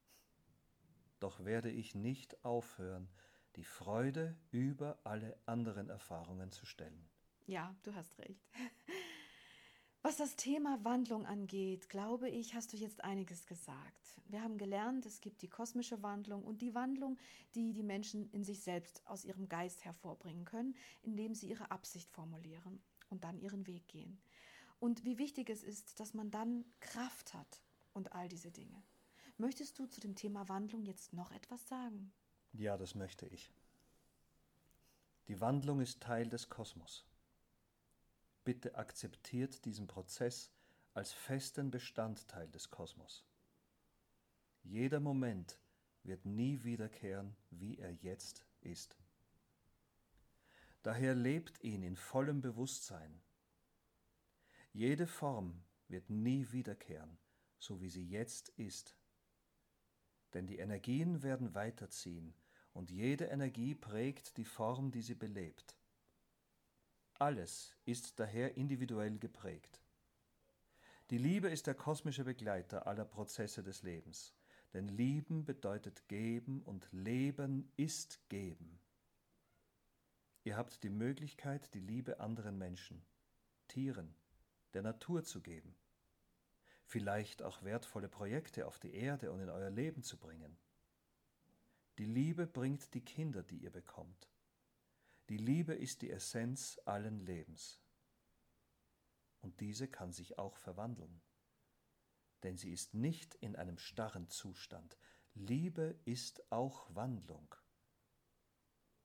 Doch 1.20 1.44
werde 1.44 1.70
ich 1.70 1.94
nicht 1.94 2.44
aufhören, 2.44 3.08
die 3.56 3.64
Freude 3.64 4.36
über 4.50 4.98
alle 5.04 5.38
anderen 5.46 5.88
Erfahrungen 5.88 6.50
zu 6.50 6.66
stellen. 6.66 7.08
Ja, 7.46 7.76
du 7.82 7.94
hast 7.94 8.18
recht. 8.18 8.42
Was 10.06 10.18
das 10.18 10.36
Thema 10.36 10.84
Wandlung 10.84 11.24
angeht, 11.24 11.88
glaube 11.88 12.28
ich, 12.28 12.54
hast 12.54 12.74
du 12.74 12.76
jetzt 12.76 13.02
einiges 13.02 13.46
gesagt. 13.46 14.20
Wir 14.26 14.42
haben 14.42 14.58
gelernt, 14.58 15.06
es 15.06 15.22
gibt 15.22 15.40
die 15.40 15.48
kosmische 15.48 16.02
Wandlung 16.02 16.44
und 16.44 16.60
die 16.60 16.74
Wandlung, 16.74 17.16
die 17.54 17.72
die 17.72 17.82
Menschen 17.82 18.28
in 18.30 18.44
sich 18.44 18.60
selbst 18.60 19.00
aus 19.06 19.24
ihrem 19.24 19.48
Geist 19.48 19.86
hervorbringen 19.86 20.44
können, 20.44 20.76
indem 21.00 21.34
sie 21.34 21.48
ihre 21.48 21.70
Absicht 21.70 22.10
formulieren 22.10 22.82
und 23.08 23.24
dann 23.24 23.38
ihren 23.38 23.66
Weg 23.66 23.88
gehen. 23.88 24.20
Und 24.78 25.06
wie 25.06 25.16
wichtig 25.16 25.48
es 25.48 25.64
ist, 25.64 25.98
dass 25.98 26.12
man 26.12 26.30
dann 26.30 26.66
Kraft 26.80 27.32
hat 27.32 27.62
und 27.94 28.12
all 28.12 28.28
diese 28.28 28.50
Dinge. 28.50 28.82
Möchtest 29.38 29.78
du 29.78 29.86
zu 29.86 30.02
dem 30.02 30.16
Thema 30.16 30.50
Wandlung 30.50 30.84
jetzt 30.84 31.14
noch 31.14 31.32
etwas 31.32 31.66
sagen? 31.66 32.12
Ja, 32.52 32.76
das 32.76 32.94
möchte 32.94 33.24
ich. 33.24 33.50
Die 35.28 35.40
Wandlung 35.40 35.80
ist 35.80 36.02
Teil 36.02 36.28
des 36.28 36.50
Kosmos. 36.50 37.06
Bitte 38.44 38.74
akzeptiert 38.74 39.64
diesen 39.64 39.86
Prozess 39.86 40.50
als 40.92 41.12
festen 41.12 41.70
Bestandteil 41.70 42.48
des 42.50 42.70
Kosmos. 42.70 43.24
Jeder 44.62 45.00
Moment 45.00 45.58
wird 46.02 46.26
nie 46.26 46.62
wiederkehren, 46.62 47.34
wie 47.50 47.78
er 47.78 47.92
jetzt 47.92 48.44
ist. 48.60 48.98
Daher 50.82 51.14
lebt 51.14 51.64
ihn 51.64 51.82
in 51.82 51.96
vollem 51.96 52.42
Bewusstsein. 52.42 53.22
Jede 54.72 55.06
Form 55.06 55.62
wird 55.88 56.10
nie 56.10 56.52
wiederkehren, 56.52 57.16
so 57.58 57.80
wie 57.80 57.88
sie 57.88 58.06
jetzt 58.06 58.50
ist. 58.50 58.94
Denn 60.34 60.46
die 60.46 60.58
Energien 60.58 61.22
werden 61.22 61.54
weiterziehen, 61.54 62.34
und 62.74 62.90
jede 62.90 63.26
Energie 63.26 63.74
prägt 63.74 64.36
die 64.36 64.44
Form, 64.44 64.90
die 64.90 65.00
sie 65.00 65.14
belebt. 65.14 65.76
Alles 67.18 67.74
ist 67.84 68.18
daher 68.18 68.56
individuell 68.56 69.18
geprägt. 69.18 69.80
Die 71.10 71.18
Liebe 71.18 71.48
ist 71.48 71.66
der 71.66 71.74
kosmische 71.74 72.24
Begleiter 72.24 72.86
aller 72.86 73.04
Prozesse 73.04 73.62
des 73.62 73.82
Lebens. 73.82 74.34
Denn 74.72 74.88
lieben 74.88 75.44
bedeutet 75.44 76.08
geben 76.08 76.60
und 76.62 76.90
Leben 76.92 77.70
ist 77.76 78.18
geben. 78.28 78.80
Ihr 80.42 80.56
habt 80.56 80.82
die 80.82 80.90
Möglichkeit, 80.90 81.72
die 81.74 81.80
Liebe 81.80 82.18
anderen 82.18 82.58
Menschen, 82.58 83.00
Tieren, 83.68 84.14
der 84.74 84.82
Natur 84.82 85.22
zu 85.22 85.40
geben. 85.40 85.76
Vielleicht 86.86 87.42
auch 87.42 87.62
wertvolle 87.62 88.08
Projekte 88.08 88.66
auf 88.66 88.78
die 88.80 88.94
Erde 88.94 89.30
und 89.30 89.40
in 89.40 89.48
euer 89.48 89.70
Leben 89.70 90.02
zu 90.02 90.18
bringen. 90.18 90.58
Die 91.98 92.04
Liebe 92.04 92.46
bringt 92.46 92.92
die 92.94 93.04
Kinder, 93.04 93.44
die 93.44 93.58
ihr 93.58 93.70
bekommt. 93.70 94.28
Die 95.30 95.38
Liebe 95.38 95.74
ist 95.74 96.02
die 96.02 96.10
Essenz 96.10 96.78
allen 96.84 97.20
Lebens. 97.20 97.80
Und 99.40 99.60
diese 99.60 99.88
kann 99.88 100.12
sich 100.12 100.38
auch 100.38 100.56
verwandeln. 100.56 101.22
Denn 102.42 102.58
sie 102.58 102.72
ist 102.72 102.92
nicht 102.92 103.34
in 103.36 103.56
einem 103.56 103.78
starren 103.78 104.28
Zustand. 104.28 104.98
Liebe 105.32 105.98
ist 106.04 106.52
auch 106.52 106.94
Wandlung. 106.94 107.54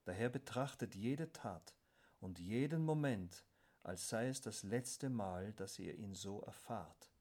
Daher 0.03 0.29
betrachtet 0.29 0.95
jede 0.95 1.31
Tat 1.31 1.75
und 2.19 2.39
jeden 2.39 2.83
Moment, 2.83 3.45
als 3.83 4.09
sei 4.09 4.27
es 4.27 4.41
das 4.41 4.63
letzte 4.63 5.09
Mal, 5.09 5.53
dass 5.53 5.79
ihr 5.79 5.95
ihn 5.95 6.15
so 6.15 6.41
erfahrt, 6.41 7.11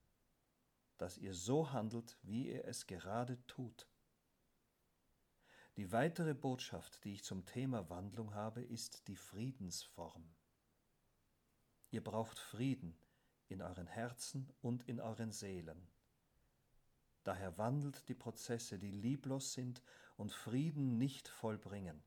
dass 0.97 1.19
ihr 1.19 1.35
so 1.35 1.71
handelt, 1.73 2.19
wie 2.23 2.49
ihr 2.49 2.65
es 2.65 2.87
gerade 2.87 3.45
tut. 3.47 3.87
Die 5.79 5.91
weitere 5.93 6.35
Botschaft, 6.35 7.03
die 7.05 7.15
ich 7.15 7.25
zum 7.25 7.47
Thema 7.47 7.89
Wandlung 7.89 8.35
habe, 8.35 8.61
ist 8.61 9.09
die 9.09 9.17
Friedensform. 9.17 10.29
Ihr 11.91 12.05
braucht 12.05 12.39
Frieden 12.39 12.95
in 13.49 13.63
euren 13.63 13.87
Herzen 13.87 14.53
und 14.61 14.87
in 14.87 15.01
euren 15.01 15.33
Seelen. 15.33 15.89
Daher 17.25 17.57
wandelt 17.57 18.07
die 18.11 18.15
Prozesse, 18.15 18.79
die 18.79 18.91
lieblos 18.91 19.55
sind 19.55 19.83
und 20.19 20.33
Frieden 20.33 20.99
nicht 20.99 21.29
vollbringen, 21.29 22.03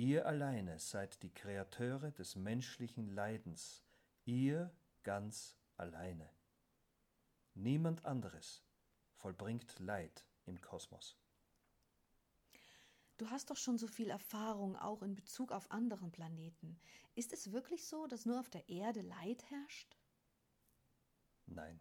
Ihr 0.00 0.24
alleine 0.24 0.78
seid 0.78 1.22
die 1.22 1.28
Kreateure 1.28 2.10
des 2.10 2.34
menschlichen 2.34 3.08
Leidens, 3.08 3.84
ihr 4.24 4.72
ganz 5.02 5.58
alleine. 5.76 6.30
Niemand 7.52 8.06
anderes 8.06 8.64
vollbringt 9.16 9.78
Leid 9.78 10.24
im 10.46 10.58
Kosmos. 10.62 11.18
Du 13.20 13.28
hast 13.28 13.50
doch 13.50 13.56
schon 13.58 13.76
so 13.76 13.86
viel 13.86 14.08
Erfahrung 14.08 14.76
auch 14.76 15.02
in 15.02 15.14
Bezug 15.14 15.52
auf 15.52 15.70
anderen 15.70 16.10
Planeten. 16.10 16.80
Ist 17.14 17.34
es 17.34 17.52
wirklich 17.52 17.86
so, 17.86 18.06
dass 18.06 18.24
nur 18.24 18.40
auf 18.40 18.48
der 18.48 18.66
Erde 18.70 19.02
Leid 19.02 19.44
herrscht? 19.50 19.94
Nein. 21.44 21.78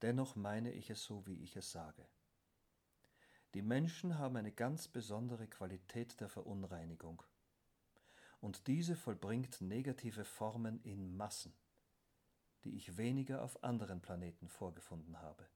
Dennoch 0.00 0.36
meine 0.36 0.70
ich 0.70 0.90
es 0.90 1.02
so, 1.02 1.26
wie 1.26 1.42
ich 1.42 1.56
es 1.56 1.72
sage. 1.72 2.06
Die 3.54 3.62
Menschen 3.62 4.16
haben 4.16 4.36
eine 4.36 4.52
ganz 4.52 4.86
besondere 4.86 5.48
Qualität 5.48 6.20
der 6.20 6.28
Verunreinigung. 6.28 7.24
Und 8.40 8.68
diese 8.68 8.94
vollbringt 8.94 9.60
negative 9.60 10.24
Formen 10.24 10.80
in 10.84 11.16
Massen, 11.16 11.52
die 12.62 12.76
ich 12.76 12.96
weniger 12.96 13.42
auf 13.42 13.64
anderen 13.64 14.00
Planeten 14.02 14.48
vorgefunden 14.48 15.20
habe. 15.20 15.48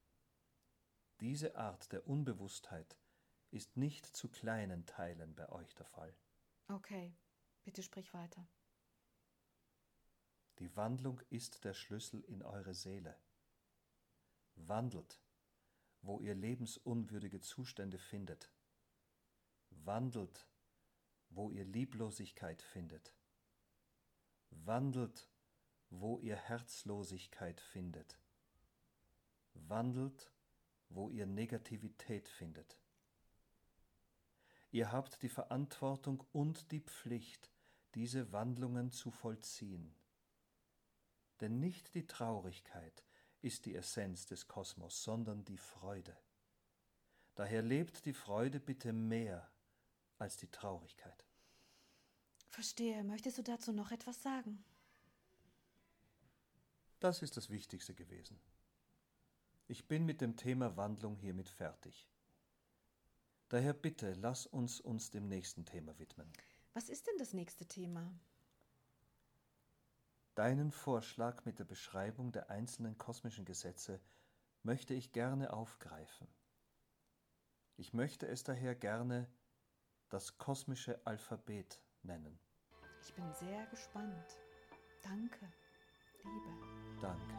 Diese 1.20 1.54
Art 1.54 1.92
der 1.92 2.08
Unbewusstheit 2.08 2.96
ist 3.50 3.76
nicht 3.76 4.06
zu 4.06 4.28
kleinen 4.28 4.86
Teilen 4.86 5.34
bei 5.34 5.48
euch 5.50 5.74
der 5.74 5.86
Fall. 5.86 6.14
Okay, 6.68 7.14
bitte 7.64 7.82
sprich 7.82 8.12
weiter. 8.12 8.46
Die 10.58 10.74
Wandlung 10.76 11.20
ist 11.30 11.64
der 11.64 11.74
Schlüssel 11.74 12.22
in 12.24 12.42
eure 12.42 12.74
Seele. 12.74 13.16
Wandelt 14.54 15.20
wo 16.06 16.20
ihr 16.20 16.34
lebensunwürdige 16.34 17.40
Zustände 17.40 17.98
findet. 17.98 18.52
Wandelt, 19.70 20.46
wo 21.30 21.50
ihr 21.50 21.64
Lieblosigkeit 21.64 22.62
findet. 22.62 23.12
Wandelt, 24.50 25.28
wo 25.90 26.18
ihr 26.18 26.36
Herzlosigkeit 26.36 27.60
findet. 27.60 28.18
Wandelt, 29.54 30.30
wo 30.88 31.10
ihr 31.10 31.26
Negativität 31.26 32.28
findet. 32.28 32.78
Ihr 34.70 34.92
habt 34.92 35.22
die 35.22 35.28
Verantwortung 35.28 36.24
und 36.32 36.70
die 36.72 36.80
Pflicht, 36.80 37.50
diese 37.94 38.32
Wandlungen 38.32 38.90
zu 38.90 39.10
vollziehen. 39.10 39.94
Denn 41.40 41.60
nicht 41.60 41.94
die 41.94 42.06
Traurigkeit, 42.06 43.04
ist 43.42 43.66
die 43.66 43.74
Essenz 43.74 44.26
des 44.26 44.48
Kosmos, 44.48 45.02
sondern 45.02 45.44
die 45.44 45.58
Freude. 45.58 46.16
Daher 47.34 47.62
lebt 47.62 48.04
die 48.06 48.12
Freude 48.12 48.60
bitte 48.60 48.92
mehr 48.92 49.50
als 50.18 50.36
die 50.36 50.50
Traurigkeit. 50.50 51.24
Verstehe. 52.48 53.04
Möchtest 53.04 53.38
du 53.38 53.42
dazu 53.42 53.72
noch 53.72 53.90
etwas 53.90 54.22
sagen? 54.22 54.64
Das 57.00 57.22
ist 57.22 57.36
das 57.36 57.50
Wichtigste 57.50 57.94
gewesen. 57.94 58.40
Ich 59.68 59.86
bin 59.86 60.06
mit 60.06 60.20
dem 60.20 60.36
Thema 60.36 60.76
Wandlung 60.76 61.16
hiermit 61.16 61.48
fertig. 61.48 62.08
Daher 63.48 63.72
bitte, 63.72 64.12
lass 64.14 64.46
uns 64.46 64.80
uns 64.80 65.10
dem 65.10 65.28
nächsten 65.28 65.64
Thema 65.64 65.98
widmen. 65.98 66.32
Was 66.74 66.88
ist 66.88 67.06
denn 67.06 67.16
das 67.18 67.32
nächste 67.32 67.66
Thema? 67.66 68.12
Deinen 70.34 70.72
Vorschlag 70.72 71.44
mit 71.44 71.58
der 71.58 71.64
Beschreibung 71.64 72.32
der 72.32 72.50
einzelnen 72.50 72.98
kosmischen 72.98 73.44
Gesetze 73.44 74.00
möchte 74.62 74.92
ich 74.94 75.12
gerne 75.12 75.52
aufgreifen. 75.52 76.28
Ich 77.76 77.94
möchte 77.94 78.26
es 78.26 78.42
daher 78.42 78.74
gerne 78.74 79.30
das 80.08 80.38
kosmische 80.38 81.00
Alphabet 81.06 81.80
nennen. 82.02 82.38
Ich 83.00 83.14
bin 83.14 83.32
sehr 83.32 83.66
gespannt. 83.66 84.36
Danke, 85.02 85.52
Liebe. 86.24 87.00
Danke, 87.00 87.34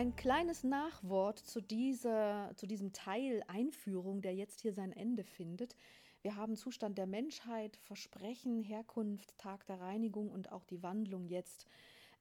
Ein 0.00 0.16
kleines 0.16 0.64
Nachwort 0.64 1.38
zu, 1.38 1.60
dieser, 1.60 2.52
zu 2.56 2.66
diesem 2.66 2.94
Teil 2.94 3.44
Einführung, 3.48 4.22
der 4.22 4.34
jetzt 4.34 4.62
hier 4.62 4.72
sein 4.72 4.94
Ende 4.94 5.24
findet. 5.24 5.76
Wir 6.22 6.36
haben 6.36 6.56
Zustand 6.56 6.96
der 6.96 7.06
Menschheit, 7.06 7.76
Versprechen, 7.76 8.62
Herkunft, 8.62 9.36
Tag 9.36 9.66
der 9.66 9.78
Reinigung 9.78 10.30
und 10.30 10.52
auch 10.52 10.64
die 10.64 10.82
Wandlung 10.82 11.26
jetzt 11.26 11.66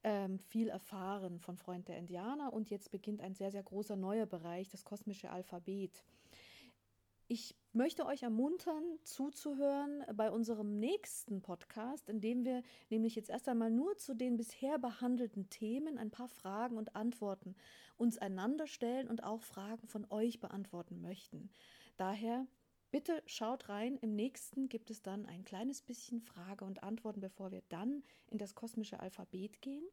ähm, 0.04 0.40
viel 0.40 0.68
erfahren 0.68 1.40
von 1.40 1.56
Freund 1.56 1.88
der 1.88 1.98
Indianer. 1.98 2.52
Und 2.52 2.70
jetzt 2.70 2.92
beginnt 2.92 3.22
ein 3.22 3.34
sehr, 3.34 3.50
sehr 3.50 3.64
großer 3.64 3.96
neuer 3.96 4.26
Bereich, 4.26 4.68
das 4.68 4.84
kosmische 4.84 5.30
Alphabet. 5.30 6.04
Ich 7.32 7.56
möchte 7.74 8.08
euch 8.08 8.24
ermuntern, 8.24 8.84
zuzuhören 9.04 10.04
bei 10.16 10.32
unserem 10.32 10.80
nächsten 10.80 11.44
Podcast, 11.44 12.10
in 12.10 12.22
dem 12.22 12.44
wir 12.44 12.64
nämlich 12.90 13.14
jetzt 13.14 13.30
erst 13.30 13.48
einmal 13.48 13.70
nur 13.70 13.96
zu 13.98 14.16
den 14.16 14.36
bisher 14.36 14.80
behandelten 14.80 15.48
Themen 15.48 16.00
ein 16.00 16.10
paar 16.10 16.28
Fragen 16.28 16.76
und 16.76 16.96
Antworten 16.96 17.56
uns 17.98 18.18
einander 18.18 18.66
stellen 18.66 19.08
und 19.08 19.24
auch 19.24 19.44
Fragen 19.44 19.86
von 19.86 20.08
euch 20.10 20.40
beantworten 20.40 21.02
möchten. 21.02 21.52
Daher 21.98 22.48
bitte 22.90 23.22
schaut 23.28 23.70
rein. 23.70 24.00
Im 24.00 24.16
nächsten 24.16 24.68
gibt 24.68 24.90
es 24.90 25.04
dann 25.04 25.28
ein 25.28 25.46
kleines 25.46 25.84
bisschen 25.84 26.22
Frage 26.22 26.66
und 26.66 26.82
Antworten, 26.82 27.20
bevor 27.20 27.52
wir 27.52 27.62
dann 27.70 28.02
in 28.32 28.40
das 28.40 28.56
kosmische 28.56 29.00
Alphabet 29.02 29.62
gehen 29.62 29.88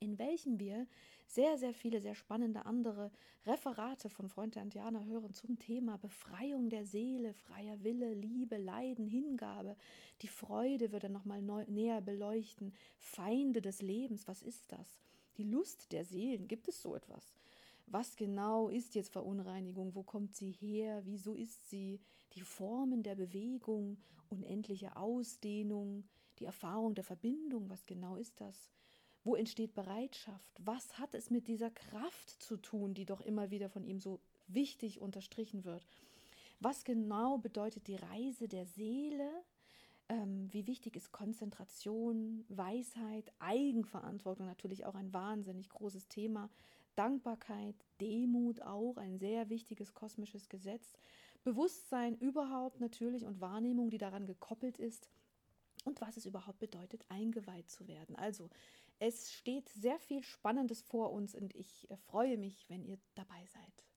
in 0.00 0.18
welchem 0.18 0.58
wir 0.58 0.86
sehr, 1.26 1.58
sehr 1.58 1.74
viele, 1.74 2.00
sehr 2.00 2.14
spannende 2.14 2.64
andere 2.64 3.12
Referate 3.46 4.08
von 4.08 4.28
Freund 4.28 4.54
der 4.54 4.62
Indianer 4.62 5.04
hören 5.04 5.34
zum 5.34 5.58
Thema 5.58 5.98
Befreiung 5.98 6.70
der 6.70 6.86
Seele, 6.86 7.34
freier 7.34 7.84
Wille, 7.84 8.14
Liebe, 8.14 8.56
Leiden, 8.56 9.06
Hingabe. 9.06 9.76
Die 10.22 10.28
Freude 10.28 10.90
wird 10.90 11.04
er 11.04 11.10
nochmal 11.10 11.42
näher 11.68 12.00
beleuchten. 12.00 12.72
Feinde 12.98 13.60
des 13.60 13.82
Lebens, 13.82 14.26
was 14.26 14.42
ist 14.42 14.72
das? 14.72 14.98
Die 15.36 15.44
Lust 15.44 15.92
der 15.92 16.04
Seelen, 16.04 16.48
gibt 16.48 16.66
es 16.66 16.80
so 16.82 16.96
etwas? 16.96 17.34
Was 17.86 18.16
genau 18.16 18.68
ist 18.68 18.94
jetzt 18.94 19.12
Verunreinigung? 19.12 19.94
Wo 19.94 20.02
kommt 20.02 20.34
sie 20.34 20.50
her? 20.50 21.02
Wieso 21.04 21.34
ist 21.34 21.68
sie? 21.68 22.00
Die 22.34 22.42
Formen 22.42 23.02
der 23.02 23.16
Bewegung, 23.16 23.98
unendliche 24.30 24.96
Ausdehnung, 24.96 26.04
die 26.38 26.46
Erfahrung 26.46 26.94
der 26.94 27.04
Verbindung, 27.04 27.68
was 27.68 27.84
genau 27.84 28.16
ist 28.16 28.40
das? 28.40 28.70
Wo 29.22 29.34
entsteht 29.34 29.74
Bereitschaft? 29.74 30.52
Was 30.58 30.98
hat 30.98 31.14
es 31.14 31.30
mit 31.30 31.46
dieser 31.46 31.70
Kraft 31.70 32.42
zu 32.42 32.56
tun, 32.56 32.94
die 32.94 33.04
doch 33.04 33.20
immer 33.20 33.50
wieder 33.50 33.68
von 33.68 33.84
ihm 33.84 34.00
so 34.00 34.20
wichtig 34.48 35.00
unterstrichen 35.00 35.64
wird? 35.64 35.86
Was 36.58 36.84
genau 36.84 37.38
bedeutet 37.38 37.86
die 37.86 37.96
Reise 37.96 38.48
der 38.48 38.66
Seele? 38.66 39.28
Ähm, 40.08 40.48
wie 40.52 40.66
wichtig 40.66 40.96
ist 40.96 41.12
Konzentration, 41.12 42.44
Weisheit, 42.48 43.32
Eigenverantwortung, 43.38 44.46
natürlich 44.46 44.84
auch 44.84 44.94
ein 44.94 45.12
wahnsinnig 45.12 45.68
großes 45.68 46.08
Thema 46.08 46.50
Dankbarkeit, 46.96 47.76
Demut 48.00 48.60
auch, 48.62 48.96
ein 48.96 49.18
sehr 49.18 49.48
wichtiges 49.48 49.94
kosmisches 49.94 50.48
Gesetz, 50.48 50.98
Bewusstsein 51.44 52.16
überhaupt 52.18 52.80
natürlich 52.80 53.24
und 53.24 53.40
Wahrnehmung, 53.40 53.88
die 53.88 53.98
daran 53.98 54.26
gekoppelt 54.26 54.78
ist 54.78 55.08
und 55.84 56.00
was 56.00 56.16
es 56.16 56.26
überhaupt 56.26 56.58
bedeutet, 56.58 57.04
eingeweiht 57.08 57.70
zu 57.70 57.88
werden. 57.88 58.16
Also 58.16 58.50
es 59.00 59.32
steht 59.32 59.68
sehr 59.70 59.98
viel 59.98 60.22
Spannendes 60.22 60.82
vor 60.82 61.10
uns 61.12 61.34
und 61.34 61.54
ich 61.56 61.90
äh, 61.90 61.96
freue 61.96 62.36
mich, 62.36 62.68
wenn 62.68 62.84
ihr 62.84 62.98
dabei 63.14 63.44
seid. 63.46 63.89